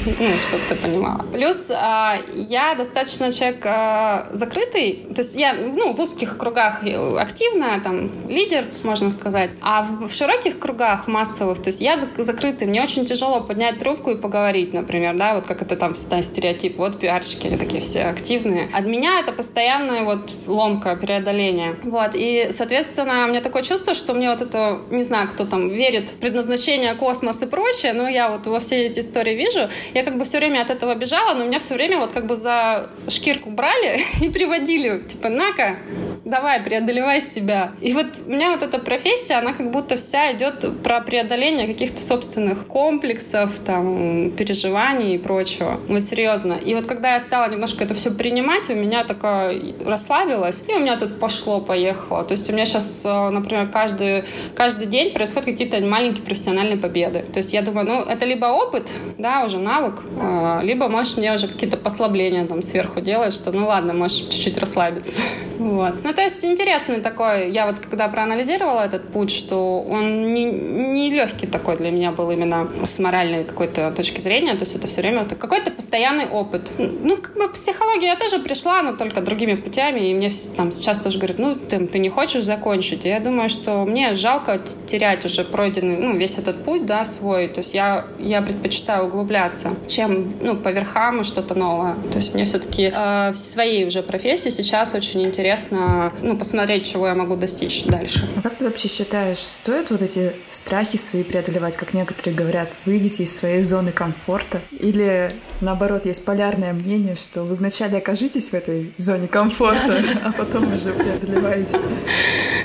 [0.05, 1.23] Ну, чтобы ты понимала.
[1.33, 6.83] Плюс а, я достаточно человек а, закрытый, то есть я ну, в узких кругах
[7.19, 12.83] активная, там, лидер, можно сказать, а в широких кругах, массовых, то есть я закрытый, мне
[12.83, 16.99] очень тяжело поднять трубку и поговорить, например, да, вот как это там всегда стереотип, вот
[16.99, 18.69] пиарщики, они такие все активные.
[18.73, 21.77] От меня это постоянная вот ломка, преодоление.
[21.83, 25.69] Вот, и, соответственно, у меня такое чувство, что мне вот это, не знаю, кто там
[25.69, 30.03] верит в предназначение, космос и прочее, но я вот во все эти истории вижу, я
[30.03, 32.89] как бы все время от этого бежала, но меня все время вот как бы за
[33.09, 35.77] шкирку брали и приводили, типа, на-ка,
[36.25, 37.73] давай, преодолевай себя.
[37.81, 42.03] И вот у меня вот эта профессия, она как будто вся идет про преодоление каких-то
[42.03, 45.81] собственных комплексов, там, переживаний и прочего.
[45.89, 46.55] Вот серьезно.
[46.55, 50.79] И вот когда я стала немножко это все принимать, у меня такое расслабилось, и у
[50.79, 52.25] меня тут пошло-поехало.
[52.25, 53.31] То есть у меня сейчас, э,
[53.67, 57.25] каждый, каждый день происходят какие-то маленькие профессиональные победы.
[57.33, 61.33] То есть я думаю, ну, это либо опыт, да, уже навык, э, либо, может, мне
[61.33, 65.21] уже какие-то послабления там сверху делать, что, ну, ладно, можешь чуть-чуть расслабиться.
[65.59, 65.95] Вот.
[66.03, 71.11] Ну, то есть интересный такой, я вот когда проанализировала этот путь, что он не, не
[71.11, 75.03] легкий такой для меня был именно с моральной какой-то точки зрения, то есть это все
[75.03, 76.73] время какой-то постоянный опыт.
[76.79, 80.99] Ну, как бы психология я тоже пришла, но только другими путями, и мне там сейчас
[80.99, 83.05] тоже говорят, ну, ты, ты не хочешь закончить.
[83.05, 87.49] И я думаю, что мне жалко терять уже пройденный, ну, весь этот путь, да, свой.
[87.49, 91.95] То есть я, я предпочитаю углубляться, чем, ну, по верхам и что-то новое.
[92.11, 97.07] То есть мне все-таки э, в своей уже профессии сейчас очень интересно, ну, посмотреть, чего
[97.07, 98.29] я могу достичь дальше.
[98.37, 103.23] А как ты вообще считаешь, стоит вот эти страхи свои преодолевать, как некоторые говорят, выйдите
[103.25, 104.61] из своей зоны комфорта?
[104.81, 110.73] Или наоборот, есть полярное мнение, что вы вначале окажитесь в этой зоне комфорта, а потом
[110.75, 111.79] уже преодолеваете?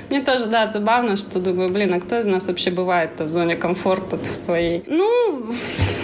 [0.10, 3.56] Мне тоже, да, забавно, что думаю, блин, а кто из нас вообще бывает в зоне
[3.56, 4.84] комфорта в своей?
[4.86, 5.44] Ну,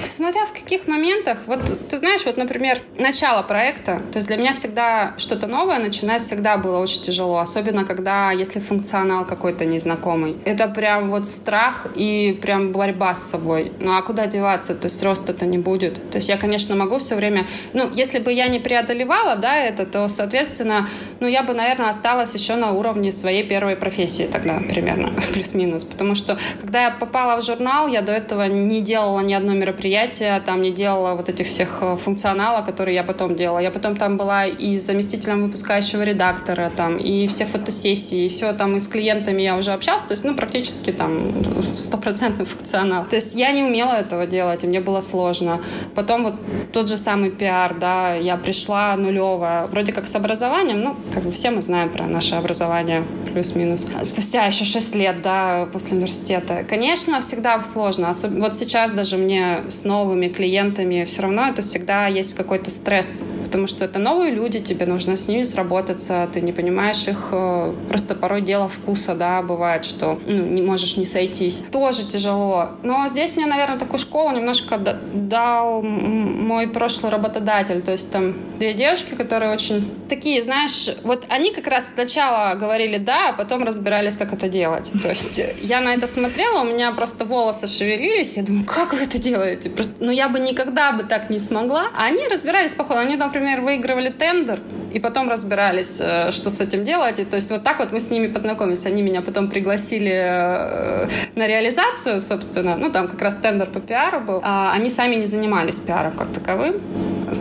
[0.03, 1.39] смотря в каких моментах.
[1.45, 1.59] Вот
[1.89, 6.57] ты знаешь, вот, например, начало проекта, то есть для меня всегда что-то новое начинать всегда
[6.57, 10.37] было очень тяжело, особенно когда, если функционал какой-то незнакомый.
[10.45, 13.73] Это прям вот страх и прям борьба с собой.
[13.79, 14.73] Ну а куда деваться?
[14.73, 16.09] То есть роста-то не будет.
[16.09, 17.45] То есть я, конечно, могу все время...
[17.73, 20.87] Ну, если бы я не преодолевала, да, это, то, соответственно,
[21.19, 25.83] ну, я бы, наверное, осталась еще на уровне своей первой профессии тогда примерно, плюс-минус.
[25.83, 30.39] Потому что, когда я попала в журнал, я до этого не делала ни одно мероприятие,
[30.45, 33.59] там не делала вот этих всех э, функционала, которые я потом делала.
[33.59, 38.75] Я потом там была и заместителем выпускающего редактора, там, и все фотосессии, и все там
[38.75, 41.33] и с клиентами я уже общалась, то есть, ну, практически там
[41.77, 43.05] стопроцентный функционал.
[43.05, 45.61] То есть я не умела этого делать, и мне было сложно.
[45.95, 46.35] Потом вот
[46.71, 51.31] тот же самый пиар, да, я пришла нулевая, вроде как с образованием, ну, как бы
[51.31, 53.87] все мы знаем про наше образование, плюс-минус.
[54.03, 56.63] Спустя еще 6 лет, да, после университета.
[56.63, 58.11] Конечно, всегда сложно.
[58.23, 63.67] Вот сейчас даже мне с новыми клиентами все равно это всегда есть какой-то стресс, потому
[63.67, 68.15] что это новые люди, тебе нужно с ними сработаться, ты не понимаешь их, э, просто
[68.15, 71.63] порой дело вкуса, да, бывает, что ну, не можешь не сойтись.
[71.71, 72.71] Тоже тяжело.
[72.83, 77.81] Но здесь мне, наверное, такую школу немножко дал мой прошлый работодатель.
[77.81, 82.97] То есть там две девушки, которые очень такие, знаешь, вот они как раз сначала говорили
[82.97, 84.91] «да», а потом разбирались, это делать.
[85.01, 88.99] То есть я на это смотрела, у меня просто волосы шевелились, я думаю, как вы
[89.03, 89.69] это делаете?
[89.69, 91.85] Просто, ну я бы никогда бы так не смогла.
[91.95, 92.99] А они разбирались по ходу.
[92.99, 94.59] Они, например, выигрывали тендер,
[94.93, 97.19] и потом разбирались, э, что с этим делать.
[97.19, 98.85] И, то есть вот так вот мы с ними познакомились.
[98.85, 102.77] Они меня потом пригласили э, на реализацию, собственно.
[102.77, 104.41] Ну, там как раз тендер по пиару был.
[104.43, 106.81] А они сами не занимались пиаром как таковым.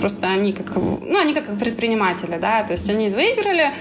[0.01, 3.73] Просто они как, ну, они как предприниматели, да, то есть они выиграли,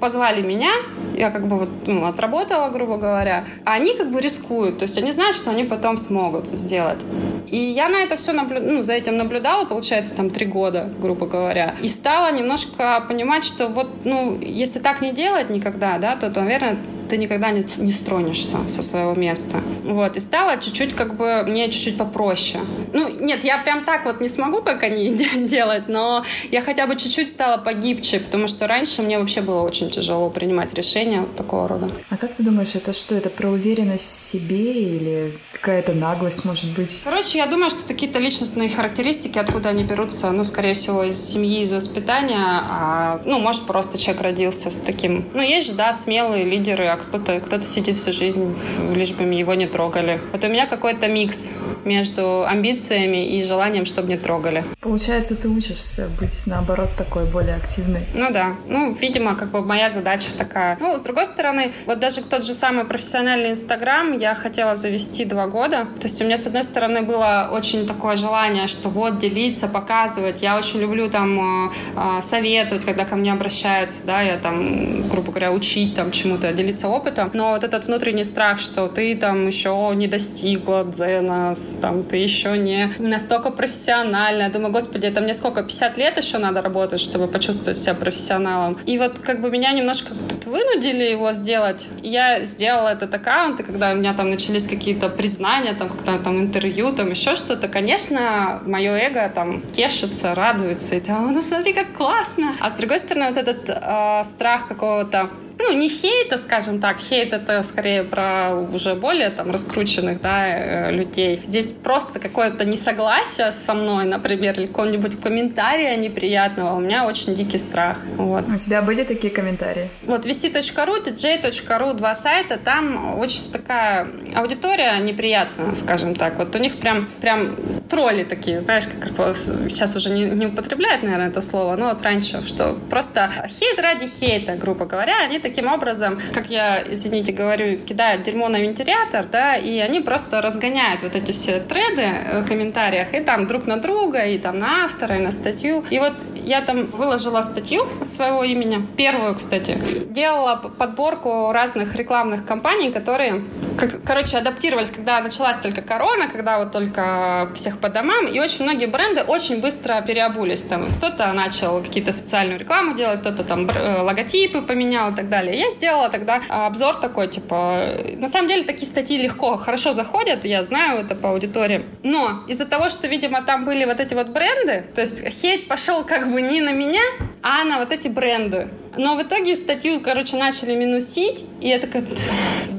[0.00, 0.70] позвали меня,
[1.14, 4.98] я как бы вот, ну, отработала, грубо говоря, а они как бы рискуют, то есть
[4.98, 7.04] они знают, что они потом смогут сделать.
[7.46, 8.60] И я на это все наблю...
[8.60, 13.68] ну, за этим наблюдала, получается, там три года, грубо говоря, и стала немножко понимать, что
[13.68, 18.58] вот, ну, если так не делать никогда, да, то, наверное, ты никогда не, не стронешься
[18.68, 19.58] со своего места.
[19.84, 22.60] Вот, и стало чуть-чуть как бы мне чуть-чуть попроще.
[22.92, 25.14] Ну, нет, я прям так вот не смогу, как они
[25.46, 29.90] делать, но я хотя бы чуть-чуть стала погибче, потому что раньше мне вообще было очень
[29.90, 31.90] тяжело принимать решения вот такого рода.
[32.10, 36.70] А как ты думаешь, это что, это про уверенность в себе или какая-то наглость, может
[36.74, 37.02] быть?
[37.04, 41.62] Короче, я думаю, что какие-то личностные характеристики, откуда они берутся, ну, скорее всего, из семьи,
[41.62, 45.28] из воспитания, а, ну, может, просто человек родился с таким...
[45.32, 48.56] Ну, есть же, да, смелые лидеры, а кто-то кто сидит всю жизнь,
[48.94, 50.20] лишь бы его не трогали.
[50.32, 51.50] Вот у меня какой-то микс
[51.84, 54.64] между амбициями и желанием, чтобы не трогали.
[54.80, 58.00] Получается, ты учишься быть, наоборот, такой более активной.
[58.14, 58.56] Ну да.
[58.66, 60.76] Ну, видимо, как бы моя задача такая.
[60.80, 65.46] Ну, с другой стороны, вот даже тот же самый профессиональный Инстаграм я хотела завести два
[65.46, 65.86] года.
[66.00, 70.42] То есть у меня, с одной стороны, было очень такое желание, что вот делиться, показывать.
[70.42, 75.52] Я очень люблю там э, советовать, когда ко мне обращаются, да, я там, грубо говоря,
[75.52, 77.30] учить там чему-то, делиться опытом.
[77.34, 82.56] Но вот этот внутренний страх, что ты там еще не достигла дзена, там, ты еще
[82.56, 84.50] не настолько профессиональная.
[84.50, 88.78] Думаю, господи, это мне сколько, 50 лет еще надо работать, чтобы почувствовать себя профессионалом.
[88.86, 91.88] И вот как бы меня немножко тут вынудили его сделать.
[92.02, 96.40] Я сделала этот аккаунт, и когда у меня там начались какие-то признания, там, когда там
[96.40, 101.92] интервью, там еще что-то, конечно, мое эго там тешится, радуется, и там, ну смотри, как
[101.92, 102.52] классно.
[102.60, 107.32] А с другой стороны, вот этот э, страх какого-то ну, не хейта, скажем так, хейт
[107.32, 111.40] это скорее про уже более там раскрученных, да, э, людей.
[111.46, 117.58] Здесь просто какое-то несогласие со мной, например, или какого-нибудь комментария неприятного, у меня очень дикий
[117.58, 117.98] страх.
[118.16, 118.44] Вот.
[118.48, 119.90] У тебя были такие комментарии?
[120.06, 126.36] Вот vc.ru, dj.ru, два сайта, там очень такая аудитория неприятная, скажем так.
[126.38, 127.56] Вот у них прям, прям
[127.88, 132.42] тролли такие, знаешь, как сейчас уже не, не употребляют, наверное, это слово, но вот раньше,
[132.46, 138.22] что просто хейт ради хейта, грубо говоря, они таким образом, как я, извините, говорю, кидают
[138.22, 143.14] дерьмо на вентилятор, да, и они просто разгоняют вот эти все треды э, в комментариях,
[143.14, 145.84] и там друг на друга, и там на автора, и на статью.
[145.90, 149.78] И вот я там выложила статью от своего имени, первую, кстати,
[150.08, 153.44] делала подборку разных рекламных кампаний, которые,
[153.78, 158.64] как, короче, адаптировались, когда началась только корона, когда вот только всех по домам, и очень
[158.64, 160.62] многие бренды очень быстро переобулись.
[160.62, 165.33] Там кто-то начал какие-то социальную рекламу делать, кто-то там э, логотипы поменял и так далее
[165.34, 165.58] далее.
[165.58, 170.62] Я сделала тогда обзор такой, типа, на самом деле такие статьи легко, хорошо заходят, я
[170.64, 171.84] знаю это по аудитории.
[172.02, 176.04] Но из-за того, что, видимо, там были вот эти вот бренды, то есть хейт пошел
[176.04, 177.02] как бы не на меня,
[177.42, 178.68] а на вот эти бренды.
[178.96, 182.04] Но в итоге статью, короче, начали минусить, и я такая,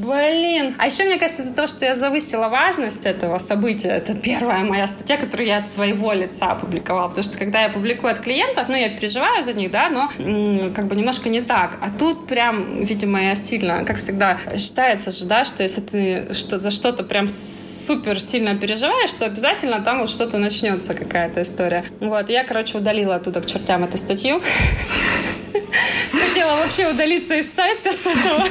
[0.06, 0.76] блин.
[0.78, 4.88] А еще, мне кажется, из-за того, что я завысила важность этого события, это первая моя
[4.88, 8.76] статья, которую я от своего лица опубликовала, потому что когда я публикую от клиентов, ну,
[8.76, 10.10] я переживаю за них, да, но
[10.74, 11.78] как бы немножко не так.
[11.82, 16.60] А тут прям, видимо, я сильно, как всегда, считается же, да, что если ты что
[16.60, 21.84] за что-то прям супер сильно переживаешь, то обязательно там вот что-то начнется, какая-то история.
[22.00, 24.42] Вот, я, короче, удалила оттуда к чертям эту статью.
[26.46, 28.44] Хотела вообще удалиться из сайта с этого.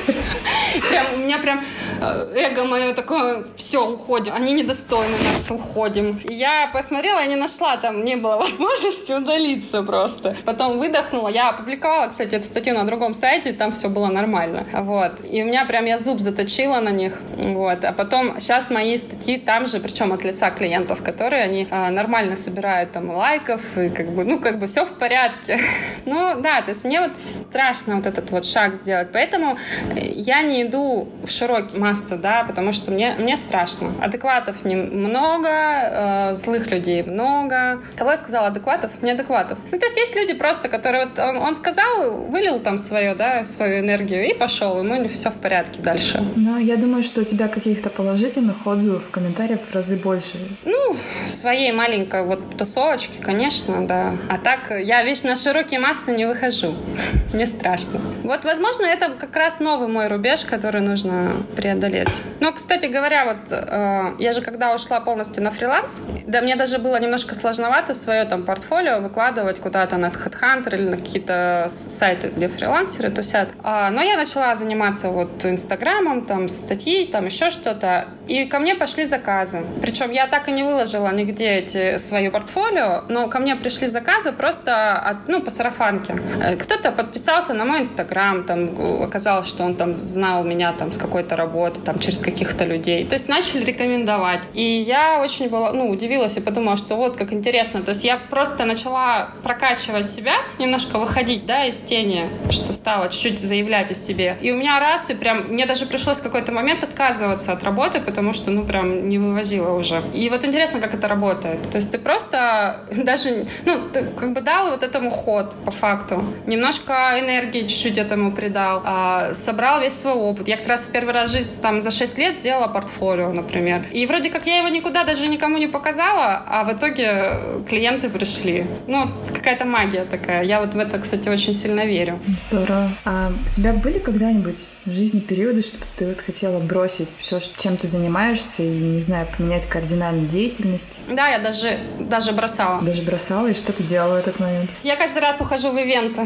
[0.90, 1.62] Прям, у меня прям
[2.00, 4.32] э, эго мое такое, все, уходим.
[4.34, 6.20] Они недостойны нас, уходим.
[6.24, 10.36] я посмотрела, я не нашла, там не было возможности удалиться просто.
[10.44, 11.28] Потом выдохнула.
[11.28, 14.66] Я опубликовала, кстати, эту статью на другом сайте, там все было нормально.
[14.72, 15.20] Вот.
[15.24, 17.20] И у меня прям я зуб заточила на них.
[17.36, 17.84] Вот.
[17.84, 22.34] А потом сейчас мои статьи там же, причем от лица клиентов, которые они э, нормально
[22.34, 25.60] собирают там лайков, и как бы, ну, как бы все в порядке.
[26.06, 29.08] ну, да, то есть мне вот страшно вот этот вот шаг сделать.
[29.12, 29.56] Поэтому
[29.94, 33.92] э, я не иду в широкие массы, да, потому что мне, мне страшно.
[34.00, 37.80] Адекватов немного, э, злых людей много.
[37.96, 39.02] Кого я сказала адекватов?
[39.02, 39.58] Неадекватов.
[39.70, 43.44] Ну, то есть есть люди просто, которые вот он, он сказал, вылил там свое, да,
[43.44, 46.22] свою энергию и пошел, ему все в порядке дальше.
[46.36, 50.38] Ну, я думаю, что у тебя каких-то положительных отзывов, комментариев в разы больше.
[50.64, 54.16] Ну, в своей маленькой вот тусовочке, конечно, да.
[54.28, 56.74] А так я, видишь, на широкие массы не выхожу.
[57.32, 57.73] Мне страшно.
[58.22, 62.08] Вот, возможно, это как раз новый мой рубеж, который нужно преодолеть.
[62.40, 66.78] Но, кстати говоря, вот э, я же когда ушла полностью на фриланс, да, мне даже
[66.78, 72.48] было немножко сложновато свое там портфолио выкладывать куда-то на HeadHunter или на какие-то сайты, где
[72.48, 73.48] фрилансеры тусят.
[73.62, 78.08] А, но я начала заниматься вот Инстаграмом, там статьи, там еще что-то.
[78.28, 79.64] И ко мне пошли заказы.
[79.82, 84.32] Причем я так и не выложила нигде эти свое портфолио, но ко мне пришли заказы
[84.32, 86.16] просто от, ну, по сарафанке.
[86.42, 88.70] Э, кто-то подписался на мой инстаграм, там
[89.02, 93.04] оказалось, что он там знал меня там с какой-то работы, там через каких-то людей.
[93.06, 94.42] То есть начали рекомендовать.
[94.54, 97.82] И я очень была, ну, удивилась и подумала, что вот как интересно.
[97.82, 103.40] То есть я просто начала прокачивать себя, немножко выходить, да, из тени, что стало чуть-чуть
[103.40, 104.36] заявлять о себе.
[104.40, 108.00] И у меня раз, и прям, мне даже пришлось в какой-то момент отказываться от работы,
[108.00, 110.02] потому что, ну, прям не вывозила уже.
[110.12, 111.62] И вот интересно, как это работает.
[111.70, 116.24] То есть ты просто даже, ну, ты как бы дал вот этому ход по факту.
[116.46, 118.82] Немножко энергии чуть-чуть этому придал.
[118.84, 120.48] А, собрал весь свой опыт.
[120.48, 123.86] Я как раз в первый раз в жизни там за 6 лет сделала портфолио, например.
[123.92, 128.66] И вроде как я его никуда даже никому не показала, а в итоге клиенты пришли.
[128.86, 130.42] Ну, какая-то магия такая.
[130.44, 132.20] Я вот в это, кстати, очень сильно верю.
[132.48, 132.90] Здорово.
[133.04, 137.76] А у тебя были когда-нибудь в жизни периоды, чтобы ты вот хотела бросить все, чем
[137.76, 141.00] ты занимаешься, и, не знаю, поменять кардинально деятельность?
[141.08, 142.82] Да, я даже, даже бросала.
[142.82, 143.48] Даже бросала?
[143.48, 144.70] И что ты делала в этот момент?
[144.82, 146.24] Я каждый раз ухожу в ивенты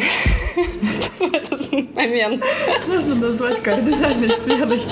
[1.18, 2.44] в этот момент.
[2.76, 4.82] Сложно назвать кардинальной сменой.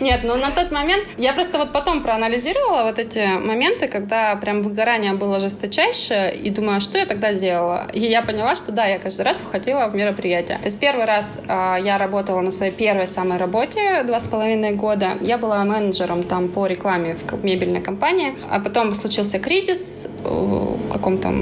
[0.00, 4.62] Нет, но на тот момент я просто вот потом проанализировала вот эти моменты, когда прям
[4.62, 7.88] выгорание было жесточайшее, и думаю, а что я тогда делала?
[7.92, 10.58] И я поняла, что да, я каждый раз уходила в мероприятие.
[10.58, 14.72] То есть первый раз э, я работала на своей первой самой работе два с половиной
[14.72, 15.16] года.
[15.20, 20.92] Я была менеджером там по рекламе в мебельной компании, а потом случился кризис э, в
[20.92, 21.32] каком-то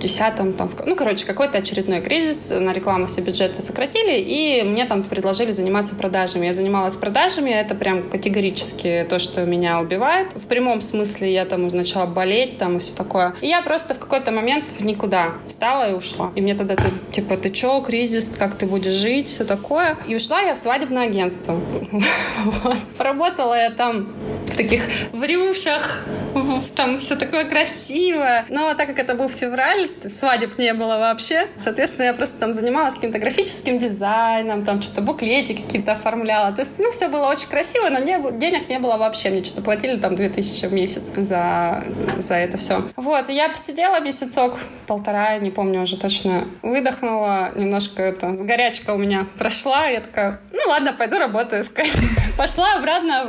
[0.00, 5.02] десятом, там, ну, короче, какой-то очередной кризис, на рекламу все бюджеты сократили, и мне там
[5.02, 6.46] предложили заниматься продажами.
[6.46, 10.32] Я занималась продажами, это прям категорически то, что меня убивает.
[10.34, 13.34] В прямом смысле я там уже начала болеть, там и все такое.
[13.40, 16.32] И я просто в какой-то момент в никуда встала и ушла.
[16.34, 16.76] И мне тогда,
[17.12, 19.96] типа, ты чё, кризис, как ты будешь жить, все такое.
[20.06, 21.60] И ушла я в свадебное агентство.
[22.98, 24.14] Поработала я там
[24.46, 26.04] в таких врюшах,
[26.76, 28.44] там все такое красивое.
[28.48, 32.94] Но так как это был февраль, свадеб не было вообще, соответственно, я просто там занималась
[33.10, 36.52] каким-то графическим дизайном, там что-то буклети какие-то оформляла.
[36.52, 39.30] То есть, ну, все было очень красиво, но не, денег не было вообще.
[39.30, 41.84] Мне что-то платили там 2000 в месяц за,
[42.18, 42.82] за это все.
[42.96, 49.26] Вот, я посидела месяцок, полтора, не помню уже точно, выдохнула, немножко это, горячка у меня
[49.38, 51.90] прошла, я такая, ну ладно, пойду работу искать.
[52.36, 53.24] Пошла обратно,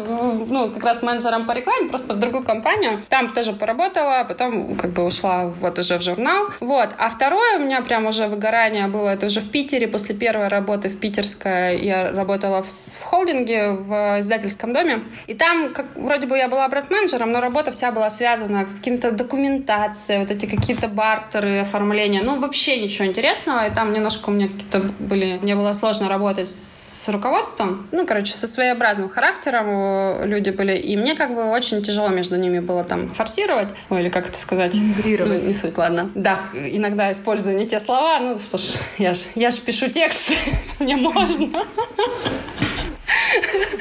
[0.47, 3.01] ну, как раз менеджером по рекламе, просто в другую компанию.
[3.09, 6.47] Там тоже поработала, потом как бы ушла вот уже в журнал.
[6.59, 6.89] Вот.
[6.97, 10.89] А второе у меня прям уже выгорание было, это уже в Питере, после первой работы
[10.89, 15.03] в Питерской я работала в, в холдинге, в издательском доме.
[15.27, 19.11] И там, как, вроде бы я была бренд-менеджером, но работа вся была связана с каким-то
[19.11, 22.21] документацией, вот эти какие-то бартеры, оформления.
[22.23, 23.67] Ну, вообще ничего интересного.
[23.67, 25.39] И там немножко у меня какие-то были...
[25.41, 27.87] Мне было сложно работать с руководством.
[27.91, 30.77] Ну, короче, со своеобразным характером люди были.
[30.77, 33.69] И мне как бы очень тяжело между ними было там форсировать.
[33.89, 34.75] Ой, или как это сказать?
[34.75, 35.41] Мигрировать.
[35.41, 36.11] Ну, не суть, ладно.
[36.15, 38.19] Да, иногда использую не те слова.
[38.19, 40.31] Ну, что ж, я же я ж пишу текст.
[40.79, 41.65] Мне можно.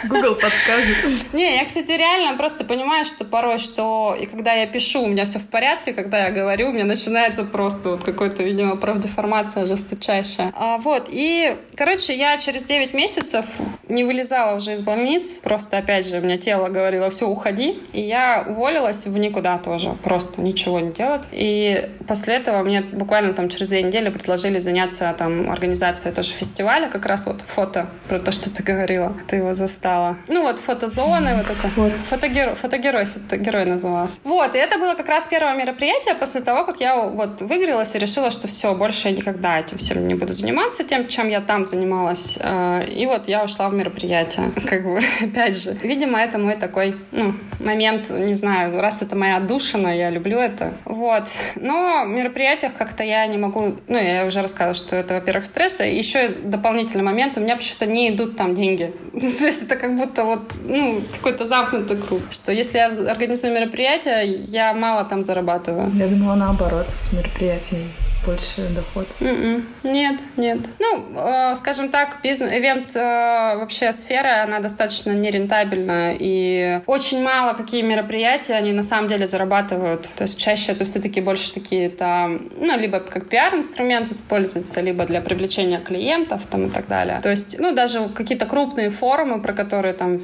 [0.09, 0.97] Google подскажет.
[1.33, 5.24] Не, я, кстати, реально просто понимаю, что порой, что и когда я пишу, у меня
[5.24, 10.53] все в порядке, когда я говорю, у меня начинается просто вот какой-то, видимо, профдеформация жесточайшая.
[10.57, 13.47] А, вот, и, короче, я через 9 месяцев
[13.89, 18.01] не вылезала уже из больниц, просто, опять же, у меня тело говорило, все, уходи, и
[18.01, 21.22] я уволилась в никуда тоже, просто ничего не делать.
[21.33, 26.89] И после этого мне буквально там через две недели предложили заняться там организацией тоже фестиваля,
[26.89, 30.16] как раз вот фото, про то, что ты говорила, ты его застала.
[30.29, 31.68] Ну вот фотозоны, вот это.
[31.77, 31.93] Вот.
[32.09, 34.18] Фотогерой, фотогерой, фотогерой назывался.
[34.25, 37.99] Вот, и это было как раз первое мероприятие после того, как я вот выигралась и
[37.99, 41.64] решила, что все, больше я никогда этим всем не буду заниматься, тем, чем я там
[41.64, 42.39] занималась.
[42.41, 44.53] Э, и вот я ушла в мероприятие.
[44.68, 49.37] Как бы, опять же, видимо, это мой такой, ну, момент, не знаю, раз это моя
[49.37, 50.75] отдушина, я люблю это.
[50.85, 51.25] Вот.
[51.57, 55.81] Но в мероприятиях как-то я не могу, ну, я уже рассказывала, что это, во-первых, стресс,
[55.81, 58.93] и еще дополнительный момент, у меня почему-то не идут там деньги.
[59.20, 62.22] То есть это как будто вот, ну, какой-то замкнутый круг.
[62.30, 65.90] Что если я организую мероприятие, я мало там зарабатываю.
[65.94, 67.86] Я думала наоборот, с мероприятий
[68.25, 69.07] больше доход?
[69.21, 69.29] Mm-mm.
[69.31, 69.66] М-м.
[69.85, 70.59] Нет, нет.
[70.79, 77.55] Ну, э, скажем так, бизнес, ивент э, вообще сфера, она достаточно нерентабельна, и очень мало
[77.55, 80.09] какие мероприятия они на самом деле зарабатывают.
[80.16, 85.21] То есть чаще это все-таки больше такие там, ну, либо как пиар-инструмент используется, либо для
[85.21, 87.21] привлечения клиентов там и так далее.
[87.23, 90.21] То есть, ну, даже какие-то крупные форумы, про которые там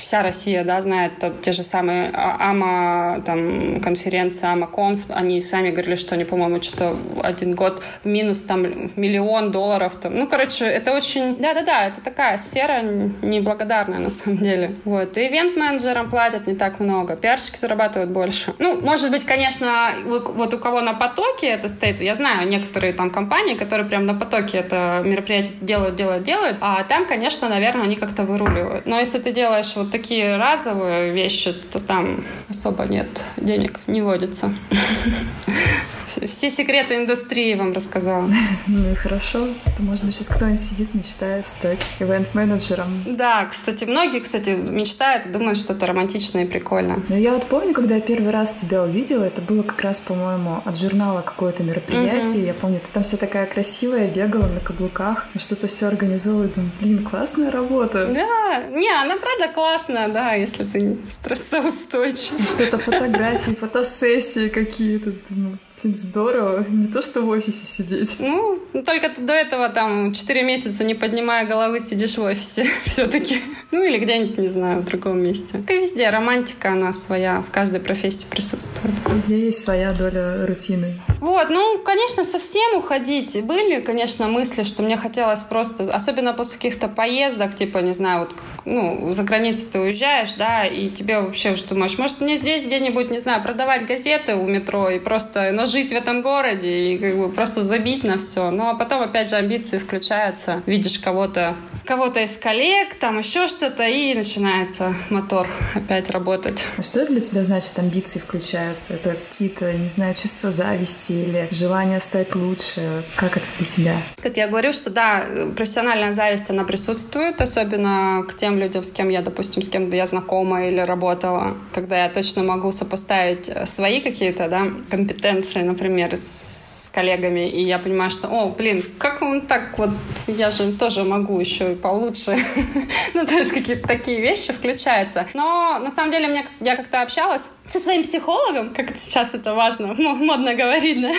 [0.00, 5.70] вся Россия, да, знает, там, те же самые а, АМА, там, конференция АМА-конф, они сами
[5.70, 8.62] говорили, что они, по-моему, что один год в минус там
[8.96, 9.94] миллион долларов.
[10.00, 10.16] Там.
[10.16, 11.36] Ну, короче, это очень...
[11.36, 14.76] Да-да-да, это такая сфера неблагодарная на самом деле.
[14.84, 15.16] Вот.
[15.16, 18.54] И ивент-менеджерам платят не так много, пиарщики зарабатывают больше.
[18.58, 23.10] Ну, может быть, конечно, вот у кого на потоке это стоит, я знаю некоторые там
[23.10, 27.96] компании, которые прям на потоке это мероприятие делают, делают, делают, а там, конечно, наверное, они
[27.96, 28.86] как-то выруливают.
[28.86, 34.54] Но если ты делаешь вот такие разовые вещи, то там особо нет денег, не водится.
[36.28, 38.30] все секреты индустрии вам рассказала.
[38.68, 39.46] Ну и хорошо.
[39.76, 43.04] То, может быть, сейчас кто-нибудь сидит, мечтает стать ивент-менеджером.
[43.06, 46.96] Да, кстати, многие, кстати, мечтают и думают, что это романтично и прикольно.
[47.08, 50.62] Но я вот помню, когда я первый раз тебя увидела, это было как раз, по-моему,
[50.64, 52.46] от журнала какое-то мероприятие.
[52.46, 56.48] Я помню, ты там вся такая красивая, бегала на каблуках, что-то все организовывала.
[56.48, 58.06] Думаю, блин, классная работа.
[58.06, 62.42] Да, не, она правда классная, да, если ты стрессоустойчивый.
[62.42, 65.12] Что-то фотографии, фотосессии какие-то.
[65.30, 66.64] Думаю, здорово.
[66.68, 68.16] Не то, что в офисе сидеть.
[68.18, 73.42] Ну, только ты до этого там 4 месяца, не поднимая головы, сидишь в офисе все-таки.
[73.70, 75.58] Ну, или где-нибудь, не знаю, в другом месте.
[75.66, 78.94] Как и везде, романтика, она своя, в каждой профессии присутствует.
[79.10, 80.94] Везде есть своя доля рутины.
[81.20, 83.42] Вот, ну, конечно, совсем уходить.
[83.44, 88.34] Были, конечно, мысли, что мне хотелось просто, особенно после каких-то поездок, типа, не знаю, вот,
[88.64, 93.10] ну, за границу ты уезжаешь, да, и тебе вообще что думаешь, может, мне здесь где-нибудь,
[93.10, 97.18] не знаю, продавать газеты у метро и просто нажить жить в этом городе и как
[97.18, 98.50] бы просто забить на все.
[98.50, 100.62] Ну, а потом, опять же, амбиции включаются.
[100.64, 101.54] Видишь кого-то
[101.86, 106.64] кого-то из коллег, там еще что-то, и начинается мотор опять работать.
[106.76, 108.94] А что для тебя значит амбиции включаются?
[108.94, 113.04] Это какие-то, не знаю, чувства зависти или желание стать лучше?
[113.14, 113.96] Как это для тебя?
[114.20, 115.24] Как я говорю, что да,
[115.56, 120.06] профессиональная зависть, она присутствует, особенно к тем людям, с кем я, допустим, с кем я
[120.06, 127.48] знакома или работала, когда я точно могу сопоставить свои какие-то, да, компетенции, например, с коллегами,
[127.48, 129.90] и я понимаю, что, о, блин, как он так вот,
[130.26, 132.36] я же тоже могу еще и получше.
[133.14, 135.26] ну, то есть какие-то такие вещи включаются.
[135.34, 139.94] Но на самом деле мне, я как-то общалась со своим психологом, как сейчас это важно,
[139.98, 141.12] модно говорить, да,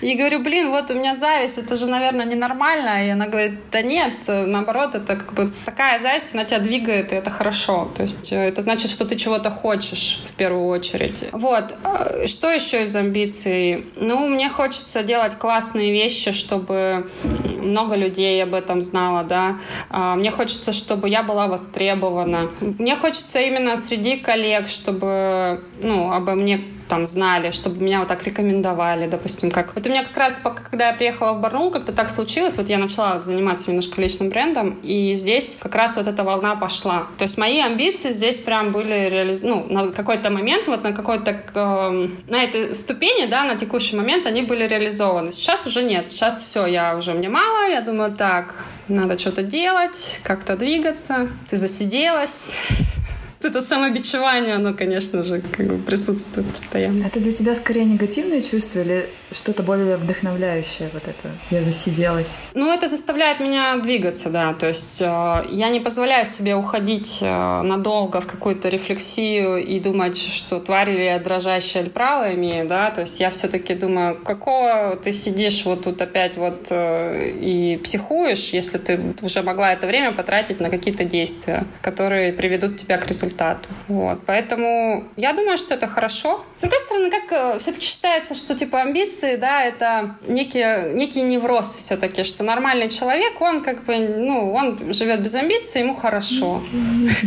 [0.00, 3.06] и говорю, блин, вот у меня зависть, это же, наверное, ненормально.
[3.06, 7.16] И она говорит, да нет, наоборот, это как бы такая зависть, она тебя двигает, и
[7.16, 7.90] это хорошо.
[7.96, 11.24] То есть э, это значит, что ты чего-то хочешь в первую очередь.
[11.32, 11.76] Вот.
[11.84, 13.86] А, что еще из амбиций?
[13.96, 17.08] Ну, мне хочется делать классные вещи, чтобы
[17.60, 19.58] много людей об этом знало, да.
[19.90, 22.50] А, мне хочется, чтобы я была востребована.
[22.60, 28.22] Мне хочется именно среди коллег, чтобы ну, обо мне там знали, чтобы меня вот так
[28.22, 29.74] рекомендовали, допустим, как...
[29.74, 32.78] Вот у меня как раз, когда я приехала в Барнаул, как-то так случилось, вот я
[32.78, 37.08] начала заниматься немножко личным брендом, и здесь как раз вот эта волна пошла.
[37.18, 41.42] То есть мои амбиции здесь прям были реализованы, ну, на какой-то момент, вот на какой-то,
[41.54, 45.32] э, на этой ступени, да, на текущий момент они были реализованы.
[45.32, 50.20] Сейчас уже нет, сейчас все, я уже мне мало, я думаю, так, надо что-то делать,
[50.22, 52.60] как-то двигаться, ты засиделась,
[53.46, 57.04] это самобичевание, оно, конечно же, как бы присутствует постоянно.
[57.04, 61.28] Это для тебя скорее негативное чувство или что-то более вдохновляющее вот это?
[61.50, 62.38] Я засиделась.
[62.54, 64.52] Ну, это заставляет меня двигаться, да.
[64.54, 70.18] То есть э, я не позволяю себе уходить э, надолго в какую-то рефлексию и думать,
[70.18, 72.90] что тварь или я дрожащая или право имею, да.
[72.90, 78.50] То есть я все-таки думаю, какого ты сидишь вот тут опять вот э, и психуешь,
[78.50, 83.35] если ты уже могла это время потратить на какие-то действия, которые приведут тебя к результату
[83.36, 83.68] результату.
[83.88, 84.20] Вот.
[84.26, 86.44] Поэтому я думаю, что это хорошо.
[86.56, 91.76] С другой стороны, как э, все-таки считается, что типа амбиции, да, это некий, некий невроз
[91.76, 96.62] все-таки, что нормальный человек, он как бы, ну, он живет без амбиций, ему хорошо.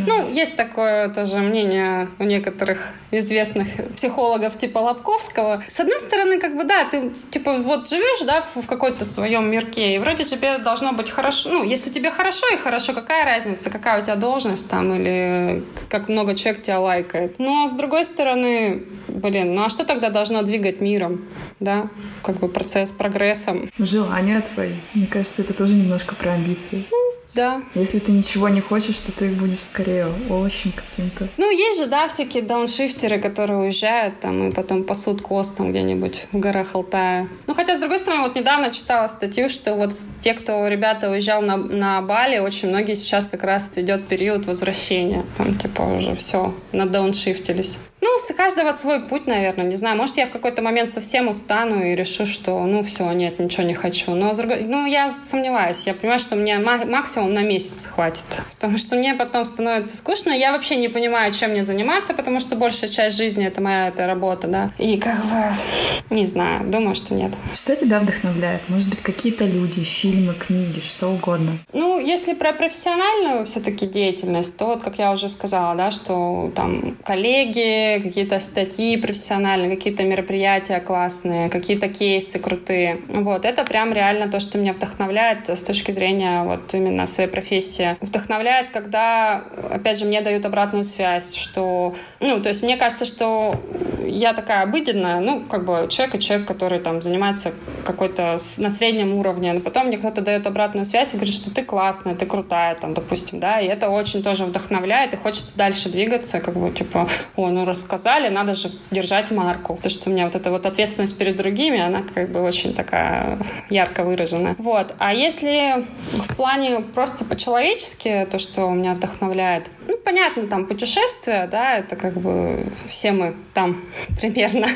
[0.08, 5.64] Ну, есть такое тоже мнение у некоторых известных психологов типа Лобковского.
[5.68, 9.96] С одной стороны, как бы, да, ты типа вот живешь, да, в какой-то своем мирке,
[9.96, 11.50] и вроде тебе должно быть хорошо.
[11.50, 16.08] Ну, если тебе хорошо и хорошо, какая разница, какая у тебя должность там или как
[16.08, 17.40] много человек тебя лайкает.
[17.40, 21.26] Но с другой стороны, блин, ну а что тогда должно двигать миром?
[21.60, 21.90] Да,
[22.24, 23.70] как бы процесс прогрессом.
[23.78, 24.74] Желания твои.
[24.94, 26.86] Мне кажется, это тоже немножко про амбиции.
[26.92, 27.09] Ну,
[27.40, 27.62] да.
[27.74, 31.30] Если ты ничего не хочешь, то ты будешь скорее овощем каким-то.
[31.38, 36.26] Ну, есть же, да, всякие дауншифтеры, которые уезжают там и потом пасут кост там где-нибудь
[36.34, 37.30] в горах Алтая.
[37.48, 41.42] Ну, хотя, с другой стороны, вот недавно читала статью, что вот те, кто, ребята, уезжал
[41.42, 45.26] на, на Бали, очень многие сейчас как раз идет период возвращения.
[45.38, 47.80] Там, типа, уже все, на дауншифтились.
[48.02, 49.98] Ну, у каждого свой путь, наверное, не знаю.
[49.98, 53.74] Может, я в какой-то момент совсем устану и решу, что, ну, все, нет, ничего не
[53.74, 54.16] хочу.
[54.16, 55.84] Но, ну, я сомневаюсь.
[55.86, 58.24] Я понимаю, что мне максимум на месяц хватит.
[58.52, 60.32] Потому что мне потом становится скучно.
[60.32, 64.08] Я вообще не понимаю, чем мне заниматься, потому что большая часть жизни— это моя эта
[64.08, 64.72] работа, да.
[64.78, 67.32] И как бы, не знаю, думаю, что нет.
[67.54, 68.62] Что тебя вдохновляет?
[68.70, 71.52] Может быть, какие-то люди, фильмы, книги, что угодно?
[71.74, 76.98] Ну, если про профессиональную все-таки деятельность, то вот, как я уже сказала, да, что там
[77.04, 83.02] коллеги, какие-то статьи профессиональные, какие-то мероприятия классные, какие-то кейсы крутые.
[83.08, 87.98] Вот, это прям реально то, что меня вдохновляет с точки зрения вот именно своей профессии.
[88.02, 93.60] Вдохновляет, когда, опять же, мне дают обратную связь, что, ну, то есть мне кажется, что
[94.06, 97.54] я такая обыденная, ну, как бы человек и человек, который там занимается
[97.86, 101.64] какой-то на среднем уровне, но потом мне кто-то дает обратную связь и говорит, что ты
[101.64, 106.40] классная, ты крутая, там, допустим, да, и это очень тоже вдохновляет, и хочется дальше двигаться,
[106.40, 110.36] как бы, типа, о, ну, рассказали, надо же держать марку, потому что у меня вот
[110.36, 114.56] эта вот ответственность перед другими, она как бы очень такая ярко выражена.
[114.58, 121.50] Вот, а если в плане просто по-человечески, то, что меня вдохновляет, ну, понятно, там, путешествия,
[121.52, 123.76] да, это как бы все мы там
[124.22, 124.68] примерно.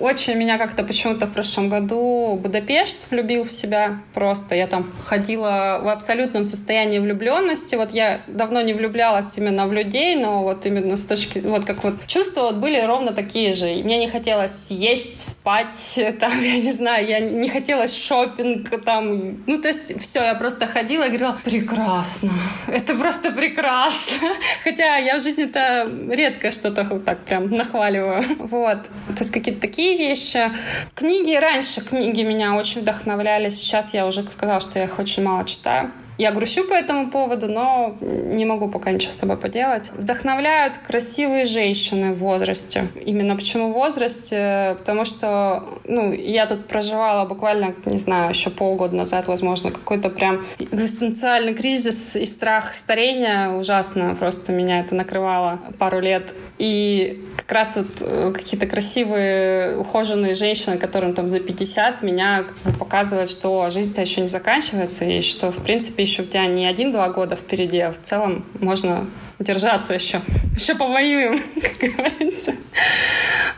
[0.00, 4.54] Очень меня как-то почему-то в прошлом году Будапешт влюбил в себя просто.
[4.54, 7.76] Я там ходила в абсолютном состоянии влюбленности.
[7.76, 11.38] Вот я давно не влюблялась именно в людей, но вот именно с точки...
[11.38, 13.72] Вот как вот чувства вот были ровно такие же.
[13.72, 19.38] И мне не хотелось есть, спать, там, я не знаю, я не хотелось шопинг там.
[19.46, 22.32] Ну, то есть все, я просто ходила и говорила, прекрасно,
[22.66, 23.83] это просто прекрасно.
[24.64, 28.24] Хотя я в жизни-то редко что-то вот так прям нахваливаю.
[28.38, 28.82] Вот.
[28.82, 30.50] То есть какие-то такие вещи.
[30.94, 33.48] Книги раньше, книги меня очень вдохновляли.
[33.48, 35.90] Сейчас я уже сказала, что я их очень мало читаю.
[36.16, 39.90] Я грущу по этому поводу, но не могу пока ничего с собой поделать.
[39.94, 42.88] Вдохновляют красивые женщины в возрасте.
[43.04, 44.76] Именно почему в возрасте?
[44.78, 50.44] Потому что ну, я тут проживала буквально, не знаю, еще полгода назад, возможно, какой-то прям
[50.58, 56.34] экзистенциальный кризис и страх старения ужасно просто меня это накрывало пару лет.
[56.58, 62.56] И как раз вот э, какие-то красивые, ухоженные женщины, которым там за 50, меня как
[62.72, 66.66] бы показывают, что жизнь-то еще не заканчивается, и что, в принципе, еще у тебя не
[66.66, 69.06] один-два года впереди, а в целом можно
[69.38, 70.20] держаться еще.
[70.56, 71.42] Еще повоюем,
[71.80, 72.54] как говорится.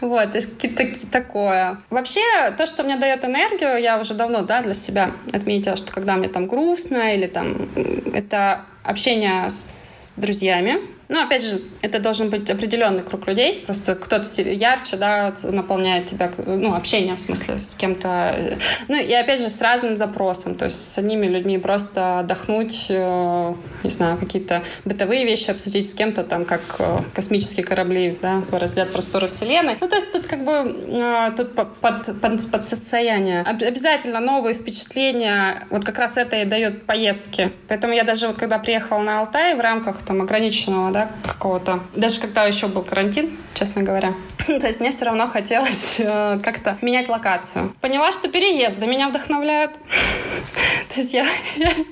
[0.01, 1.79] Вот, то есть какие-то такое.
[1.89, 2.21] Вообще,
[2.57, 6.29] то, что мне дает энергию, я уже давно, да, для себя отметила, что когда мне
[6.29, 7.69] там грустно или там
[8.13, 13.63] это общение с друзьями, ну, опять же, это должен быть определенный круг людей.
[13.65, 18.59] Просто кто-то ярче, да, наполняет тебя, ну, общение, в смысле, с кем-то.
[18.89, 20.57] Ну, и опять же, с разным запросом.
[20.57, 23.55] То есть с одними людьми просто отдохнуть, э,
[23.85, 28.93] не знаю, какие-то бытовые вещи обсудить с кем-то, там, как э, космические корабли, да, разлет
[28.93, 29.77] просторы Вселенной.
[29.81, 31.75] Ну, то есть тут как бы э, тут под,
[32.21, 33.43] под, под состояние.
[33.43, 37.53] Обязательно новые впечатления, вот как раз это и дает поездки.
[37.69, 41.81] Поэтому я даже вот когда приехала на Алтай в рамках там ограниченного да, какого-то.
[41.95, 44.15] Даже когда еще был карантин, честно говоря.
[44.47, 47.75] То есть мне все равно хотелось э, как-то менять локацию.
[47.83, 49.73] Поняла, что переезды меня вдохновляют.
[50.95, 51.27] То есть я,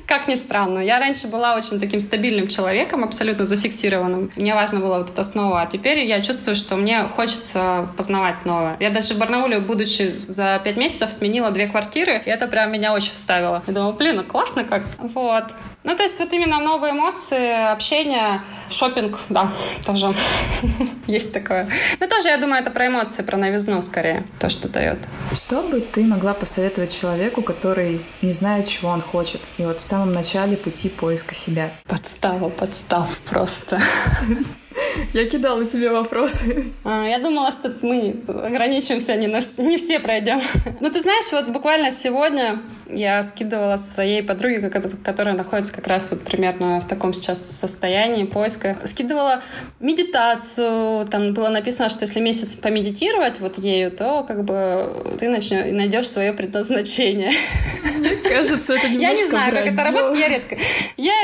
[0.07, 4.31] как ни странно, я раньше была очень таким стабильным человеком, абсолютно зафиксированным.
[4.37, 5.61] Мне важно было вот эта основа.
[5.61, 8.79] А теперь я чувствую, что мне хочется познавать новое.
[8.81, 12.95] Я даже в Барнауле, будучи за пять месяцев, сменила две квартиры, и это прям меня
[12.95, 13.63] очень вставило.
[13.67, 14.83] Я думала, блин, ну классно как.
[14.99, 15.45] Вот.
[15.85, 19.53] Ну, то есть вот именно новые эмоции, общение, шопинг, да,
[19.85, 20.15] тоже
[21.07, 21.69] есть такое.
[22.01, 24.99] Но тоже, я думаю, это про эмоции, про новизну скорее, то, что дает.
[25.33, 29.85] Что бы ты могла посоветовать человеку, который не знает, чего он хочет, и вот в
[29.85, 31.71] самом начале пути поиска себя?
[31.87, 33.79] Подстава, подстав просто.
[35.13, 36.73] Я кидала тебе вопросы.
[36.85, 40.41] А, я думала, что мы ограничимся, не, на, не все пройдем.
[40.81, 46.23] Ну, ты знаешь, вот буквально сегодня я скидывала своей подруге, которая находится как раз вот
[46.23, 49.43] примерно в таком сейчас состоянии поиска, скидывала
[49.81, 55.73] медитацию, там было написано, что если месяц помедитировать вот ею, то как бы ты начнешь,
[55.73, 57.33] найдешь свое предназначение.
[57.97, 60.57] Мне кажется, это Я не знаю, как это работает, я редко.
[60.97, 61.15] Я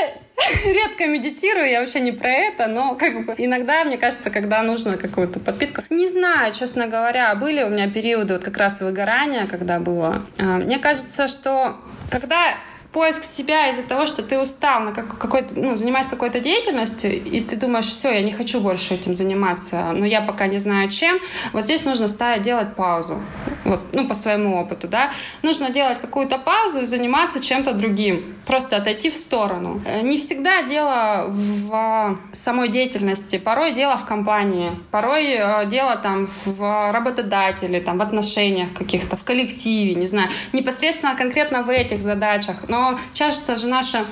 [0.65, 4.97] редко медитирую, я вообще не про это, но как бы иногда, мне кажется, когда нужно
[4.97, 5.83] какую-то подпитку.
[5.89, 10.23] Не знаю, честно говоря, были у меня периоды вот как раз выгорания, когда было.
[10.37, 11.77] А, мне кажется, что
[12.09, 12.55] когда
[12.91, 17.55] поиск себя из-за того, что ты устал на какой-то, ну, занимаясь какой-то деятельностью, и ты
[17.55, 21.19] думаешь, все, я не хочу больше этим заниматься, но я пока не знаю чем,
[21.53, 23.21] вот здесь нужно ставить, делать паузу.
[23.63, 25.11] Вот, ну, по своему опыту, да.
[25.43, 28.35] Нужно делать какую-то паузу и заниматься чем-то другим.
[28.45, 29.81] Просто отойти в сторону.
[29.85, 33.37] Э, не всегда дело в самой деятельности.
[33.37, 34.71] Порой дело в компании.
[34.89, 40.29] Порой э, дело там в работодателе, там в отношениях каких-то, в коллективе, не знаю.
[40.53, 42.67] Непосредственно конкретно в этих задачах.
[42.67, 42.80] Но
[43.13, 44.05] часто же наша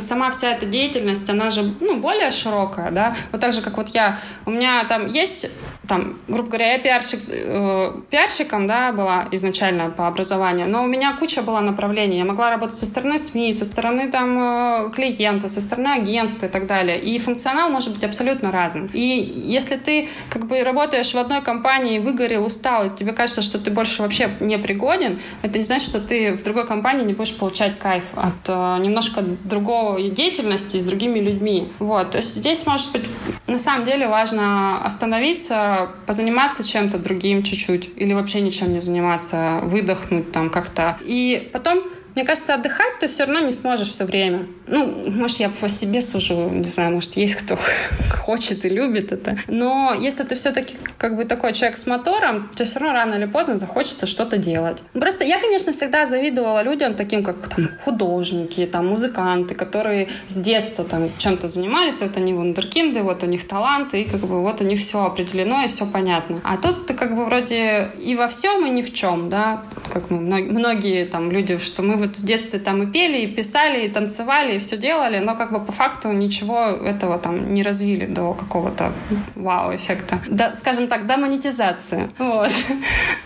[0.00, 3.88] сама вся эта деятельность, она же ну, более широкая, да, вот так же, как вот
[3.88, 5.50] я, у меня там есть,
[5.88, 11.16] там, грубо говоря, я пиарщик, э, пиарщиком, да, была изначально по образованию, но у меня
[11.16, 15.60] куча была направлений, я могла работать со стороны СМИ, со стороны там э, клиента, со
[15.60, 18.90] стороны агентства и так далее, и функционал может быть абсолютно разным.
[18.92, 23.58] И если ты как бы работаешь в одной компании, выгорел, устал, и тебе кажется, что
[23.58, 27.36] ты больше вообще не пригоден, это не значит, что ты в другой компании не будешь
[27.36, 31.68] получать кайф от э, немножко другого деятельности с другими людьми.
[31.78, 32.12] Вот.
[32.12, 33.04] То есть здесь, может быть,
[33.46, 40.32] на самом деле важно остановиться, позаниматься чем-то другим чуть-чуть или вообще ничем не заниматься, выдохнуть
[40.32, 40.98] там как-то.
[41.02, 41.82] И потом
[42.16, 44.46] мне кажется, отдыхать ты все равно не сможешь все время.
[44.66, 47.58] Ну, может, я по себе сужу, не знаю, может, есть кто
[48.24, 49.36] хочет и любит это.
[49.48, 53.26] Но если ты все-таки как бы такой человек с мотором, то все равно рано или
[53.26, 54.78] поздно захочется что-то делать.
[54.94, 60.86] Просто я, конечно, всегда завидовала людям таким, как там художники, там музыканты, которые с детства
[60.86, 64.64] там чем-то занимались, вот они вундеркинды, вот у них таланты, и как бы вот у
[64.64, 66.40] них все определено и все понятно.
[66.44, 69.62] А тут ты как бы вроде и во всем, и ни в чем, да,
[69.96, 73.86] как мы многие там люди, что мы вот в детстве там и пели, и писали,
[73.86, 78.04] и танцевали, и все делали, но как бы по факту ничего этого там не развили
[78.04, 78.92] до какого-то
[79.34, 80.20] вау-эффекта.
[80.28, 82.10] Да, скажем так, до монетизации.
[82.18, 82.50] Вот.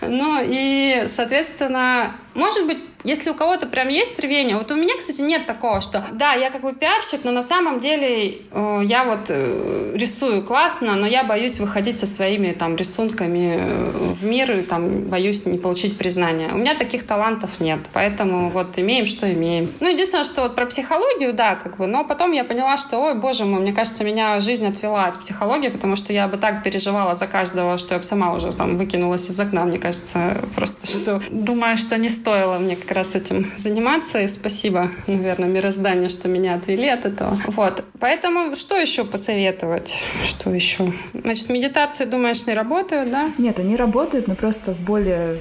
[0.01, 5.21] Ну и, соответственно, может быть, если у кого-то прям есть рвение, вот у меня, кстати,
[5.21, 9.29] нет такого, что да, я как бы пиарщик, но на самом деле э, я вот
[9.29, 14.61] э, рисую классно, но я боюсь выходить со своими там рисунками э, в мир и
[14.61, 16.49] там боюсь не получить признания.
[16.53, 19.71] У меня таких талантов нет, поэтому вот имеем, что имеем.
[19.79, 23.15] Ну, единственное, что вот про психологию, да, как бы, но потом я поняла, что, ой,
[23.15, 27.15] боже мой, мне кажется, меня жизнь отвела от психологии, потому что я бы так переживала
[27.15, 31.21] за каждого, что я бы сама уже там выкинулась из окна, мне кажется, просто, что
[31.31, 34.19] думаю, что не стоило мне раз этим заниматься.
[34.19, 37.39] И спасибо, наверное, мирозданию, что меня отвели от этого.
[37.47, 37.83] Вот.
[37.99, 40.05] Поэтому что еще посоветовать?
[40.23, 40.93] Что еще?
[41.13, 43.31] Значит, медитации, думаешь, не работают, да?
[43.37, 45.37] Нет, они работают, но просто в более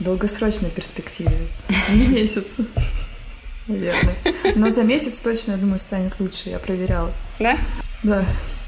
[0.00, 1.36] долгосрочной перспективе.
[1.92, 2.60] Не месяц.
[3.66, 4.14] Наверное.
[4.56, 6.50] Но за месяц точно, я думаю, станет лучше.
[6.50, 7.10] Я проверяла.
[7.38, 7.56] Да?
[8.02, 8.24] Да.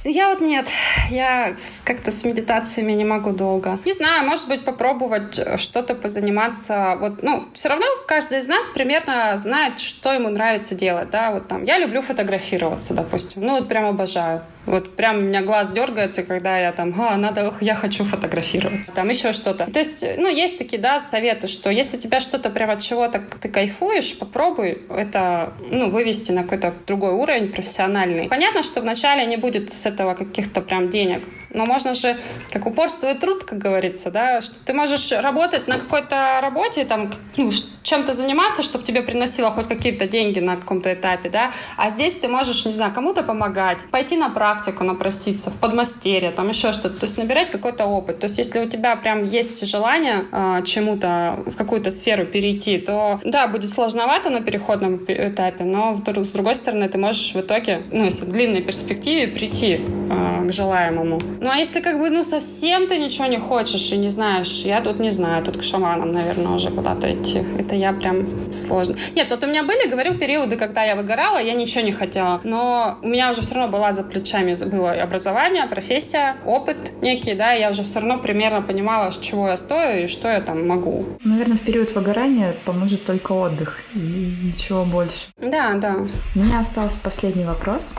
[0.09, 0.69] Я вот нет.
[1.11, 3.79] Я как-то с медитациями не могу долго.
[3.85, 6.97] Не знаю, может быть, попробовать что-то позаниматься.
[7.01, 11.49] Вот, ну, все равно каждый из нас примерно знает, что ему нравится делать, да, вот
[11.49, 11.65] там.
[11.65, 13.43] Я люблю фотографироваться, допустим.
[13.43, 14.43] Ну, вот прям обожаю.
[14.67, 18.93] Вот прям у меня глаз дергается, когда я там, а, надо, я хочу фотографироваться.
[18.93, 19.71] Там еще что-то.
[19.71, 23.49] То есть, ну, есть такие, да, советы, что если тебя что-то прям от чего-то ты
[23.49, 28.29] кайфуешь, попробуй это, ну, вывести на какой-то другой уровень профессиональный.
[28.29, 32.17] Понятно, что вначале не будет с этого каких-то прям денег, но можно же,
[32.53, 37.11] как упорство и труд, как говорится, да, что ты можешь работать на какой-то работе, там,
[37.37, 37.51] ну,
[37.83, 42.29] чем-то заниматься, чтобы тебе приносило хоть какие-то деньги на каком-то этапе, да, а здесь ты
[42.29, 47.05] можешь, не знаю, кому-то помогать, пойти на практику, напроситься, в подмастерье, там еще что-то, то
[47.05, 48.19] есть набирать какой-то опыт.
[48.19, 53.21] То есть если у тебя прям есть желание э, чему-то, в какую-то сферу перейти, то,
[53.25, 58.05] да, будет сложновато на переходном этапе, но с другой стороны ты можешь в итоге, ну,
[58.05, 59.81] если в длинной перспективе, прийти
[60.11, 61.21] э, к желаемому.
[61.41, 64.81] Ну, а если как бы, ну, совсем ты ничего не хочешь и не знаешь, я
[64.81, 67.43] тут не знаю, тут к шаманам, наверное, уже куда-то идти.
[67.59, 68.97] Это я прям сложно.
[69.15, 72.99] Нет, вот у меня были, говорю, периоды, когда я выгорала, я ничего не хотела, но
[73.03, 77.71] у меня уже все равно была за плечами было образование, профессия, опыт некий, да, я
[77.71, 81.07] уже все равно примерно понимала, с чего я стою и что я там могу.
[81.25, 83.99] Наверное, в период выгорания поможет только отдых и
[84.43, 85.29] ничего больше.
[85.39, 85.97] Да, да.
[86.35, 87.95] У меня остался последний вопрос.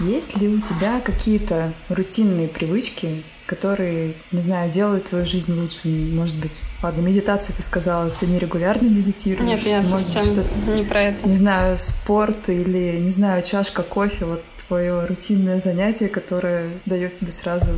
[0.00, 6.36] Есть ли у тебя какие-то рутинные привычки, которые, не знаю, делают твою жизнь лучше, может
[6.36, 6.52] быть?
[6.82, 9.48] Ладно, медитацию ты сказала, ты нерегулярно медитируешь.
[9.48, 11.26] Нет, я может совсем быть, что-то, не про это.
[11.26, 17.32] Не знаю, спорт или, не знаю, чашка кофе, вот твое рутинное занятие, которое дает тебе
[17.32, 17.72] сразу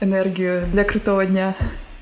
[0.00, 1.54] энергию для крутого дня.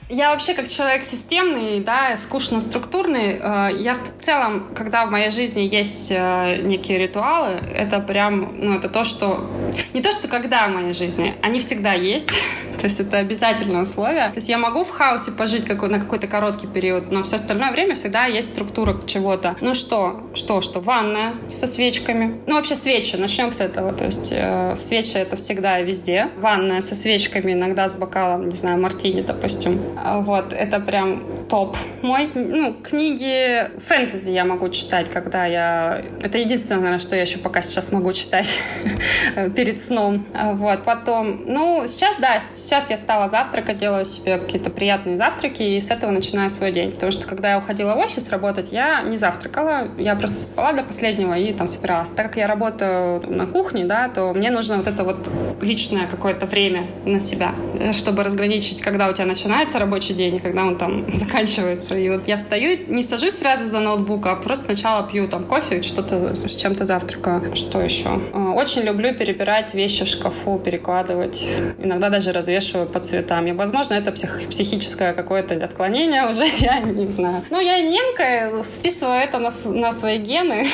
[0.08, 5.62] Я вообще как человек системный, да, скучно-структурный, э, я в целом, когда в моей жизни
[5.62, 9.50] есть э, некие ритуалы, это прям, ну, это то, что...
[9.94, 12.30] Не то, что когда в моей жизни, они всегда есть,
[12.86, 14.28] то есть это обязательное условие.
[14.28, 17.72] То есть я могу в хаосе пожить какой, на какой-то короткий период, но все остальное
[17.72, 19.56] время всегда есть структура чего-то.
[19.60, 22.40] Ну что, что, что, ванная со свечками.
[22.46, 23.92] Ну вообще свечи, начнем с этого.
[23.92, 26.28] То есть э, свечи это всегда и везде.
[26.36, 31.76] Ванная со свечками, иногда с бокалом, не знаю, мартини, допустим а, вот, это прям топ
[32.02, 32.30] мой.
[32.36, 36.04] Ну, книги фэнтези я могу читать, когда я...
[36.22, 38.60] Это единственное, что я еще пока сейчас могу читать
[39.56, 40.24] перед сном.
[40.32, 41.42] Вот, потом...
[41.46, 45.90] Ну, сейчас, да, сейчас сейчас я стала завтракать, делаю себе какие-то приятные завтраки, и с
[45.90, 46.92] этого начинаю свой день.
[46.92, 50.82] Потому что когда я уходила в офис работать, я не завтракала, я просто спала до
[50.82, 52.10] последнего и там собиралась.
[52.10, 55.28] Так как я работаю на кухне, да, то мне нужно вот это вот
[55.60, 57.54] личное какое-то время на себя,
[57.92, 61.96] чтобы разграничить, когда у тебя начинается рабочий день и когда он там заканчивается.
[61.96, 65.82] И вот я встаю, не сажусь сразу за ноутбук, а просто сначала пью там кофе,
[65.82, 67.54] что-то с чем-то завтракаю.
[67.54, 68.20] Что еще?
[68.32, 71.46] А, очень люблю перебирать вещи в шкафу, перекладывать.
[71.78, 73.46] Иногда даже развешиваю по цветам.
[73.46, 77.42] И, возможно, это псих психическое какое-то отклонение уже, я не знаю.
[77.50, 80.66] Ну, я немка, списываю это на, на свои гены.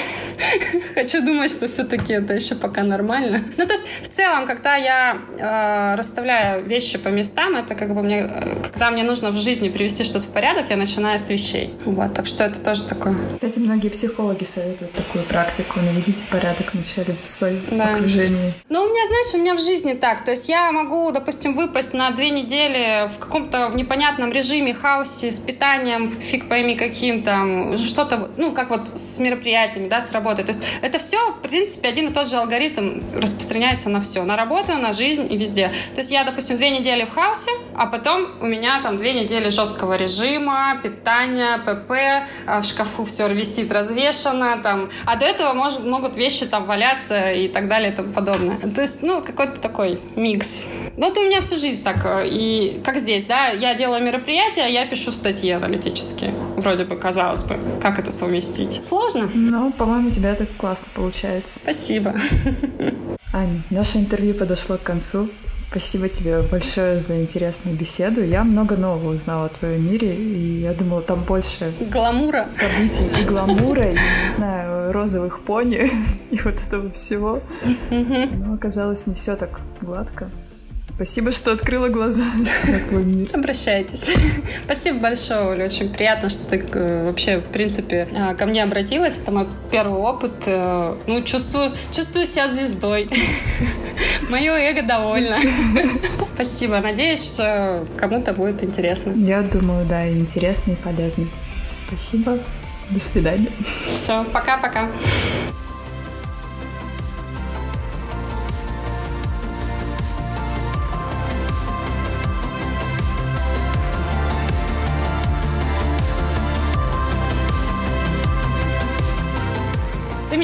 [0.94, 3.40] Хочу думать, что все-таки это еще пока нормально.
[3.56, 8.02] Ну, то есть, в целом, когда я э, расставляю вещи по местам, это как бы
[8.02, 11.74] мне, э, когда мне нужно в жизни привести что-то в порядок, я начинаю с вещей.
[11.84, 13.16] Вот, так что это тоже такое.
[13.30, 17.94] Кстати, многие психологи советуют такую практику, наведите порядок вначале в своем да.
[17.94, 18.52] окружении.
[18.68, 21.94] Ну, у меня, знаешь, у меня в жизни так, то есть я могу, допустим, выпасть
[21.94, 28.30] на две недели в каком-то непонятном режиме, хаосе, с питанием, фиг пойми каким там, что-то,
[28.36, 30.44] ну, как вот с мероприятиями, да, с работой.
[30.44, 34.36] То есть это все, в принципе, один и тот же алгоритм распространяется на все, на
[34.36, 35.68] работу, на жизнь и везде.
[35.94, 39.48] То есть я, допустим, две недели в хаосе, а потом у меня там две недели
[39.48, 45.86] жесткого режима, питания, ПП, а в шкафу все висит развешено, там, а до этого может,
[45.86, 48.58] могут вещи там валяться и так далее и тому подобное.
[48.58, 50.66] То есть, ну, какой-то такой микс.
[50.96, 54.86] Ну, это у меня всю жизнь так, и как здесь, да, я делаю мероприятия, я
[54.86, 56.34] пишу статьи аналитические.
[56.56, 58.82] Вроде бы, казалось бы, как это совместить?
[58.86, 59.30] Сложно?
[59.32, 61.60] Ну, по-моему, у тебя это классно получается.
[61.60, 62.14] Спасибо.
[63.32, 65.28] Аня, наше интервью подошло к концу.
[65.70, 68.22] Спасибо тебе большое за интересную беседу.
[68.22, 71.72] Я много нового узнала о твоем мире, и я думала, там больше...
[71.90, 72.50] Гламура.
[72.50, 75.90] Событий и гламура, и, не знаю, розовых пони,
[76.30, 77.40] и вот этого всего.
[77.88, 80.28] Но оказалось не все так гладко.
[81.02, 82.22] Спасибо, что открыла глаза
[82.68, 83.28] на твой мир.
[83.32, 84.08] Обращайтесь.
[84.64, 85.64] Спасибо большое, Оля.
[85.64, 89.18] Очень приятно, что ты э, вообще, в принципе, э, ко мне обратилась.
[89.18, 90.30] Это мой первый опыт.
[90.46, 93.10] Э, ну, чувствую, чувствую себя звездой.
[94.28, 95.40] Мое эго довольно.
[96.36, 96.78] Спасибо.
[96.78, 99.12] Надеюсь, что кому-то будет интересно.
[99.16, 101.24] Я думаю, да, интересно и полезно.
[101.88, 102.38] Спасибо.
[102.90, 103.50] До свидания.
[104.04, 104.88] Все, пока-пока.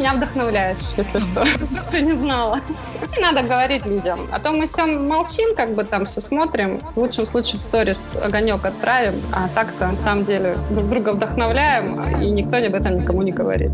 [0.08, 1.44] Меня вдохновляешь, если что.
[1.90, 2.60] Ты не знала.
[3.16, 4.20] Не надо говорить людям.
[4.32, 6.80] А то мы все молчим, как бы там все смотрим.
[6.94, 12.20] В лучшем случае в сторис огонек отправим, а так-то на самом деле друг друга вдохновляем,
[12.22, 13.72] и никто об этом никому не говорит.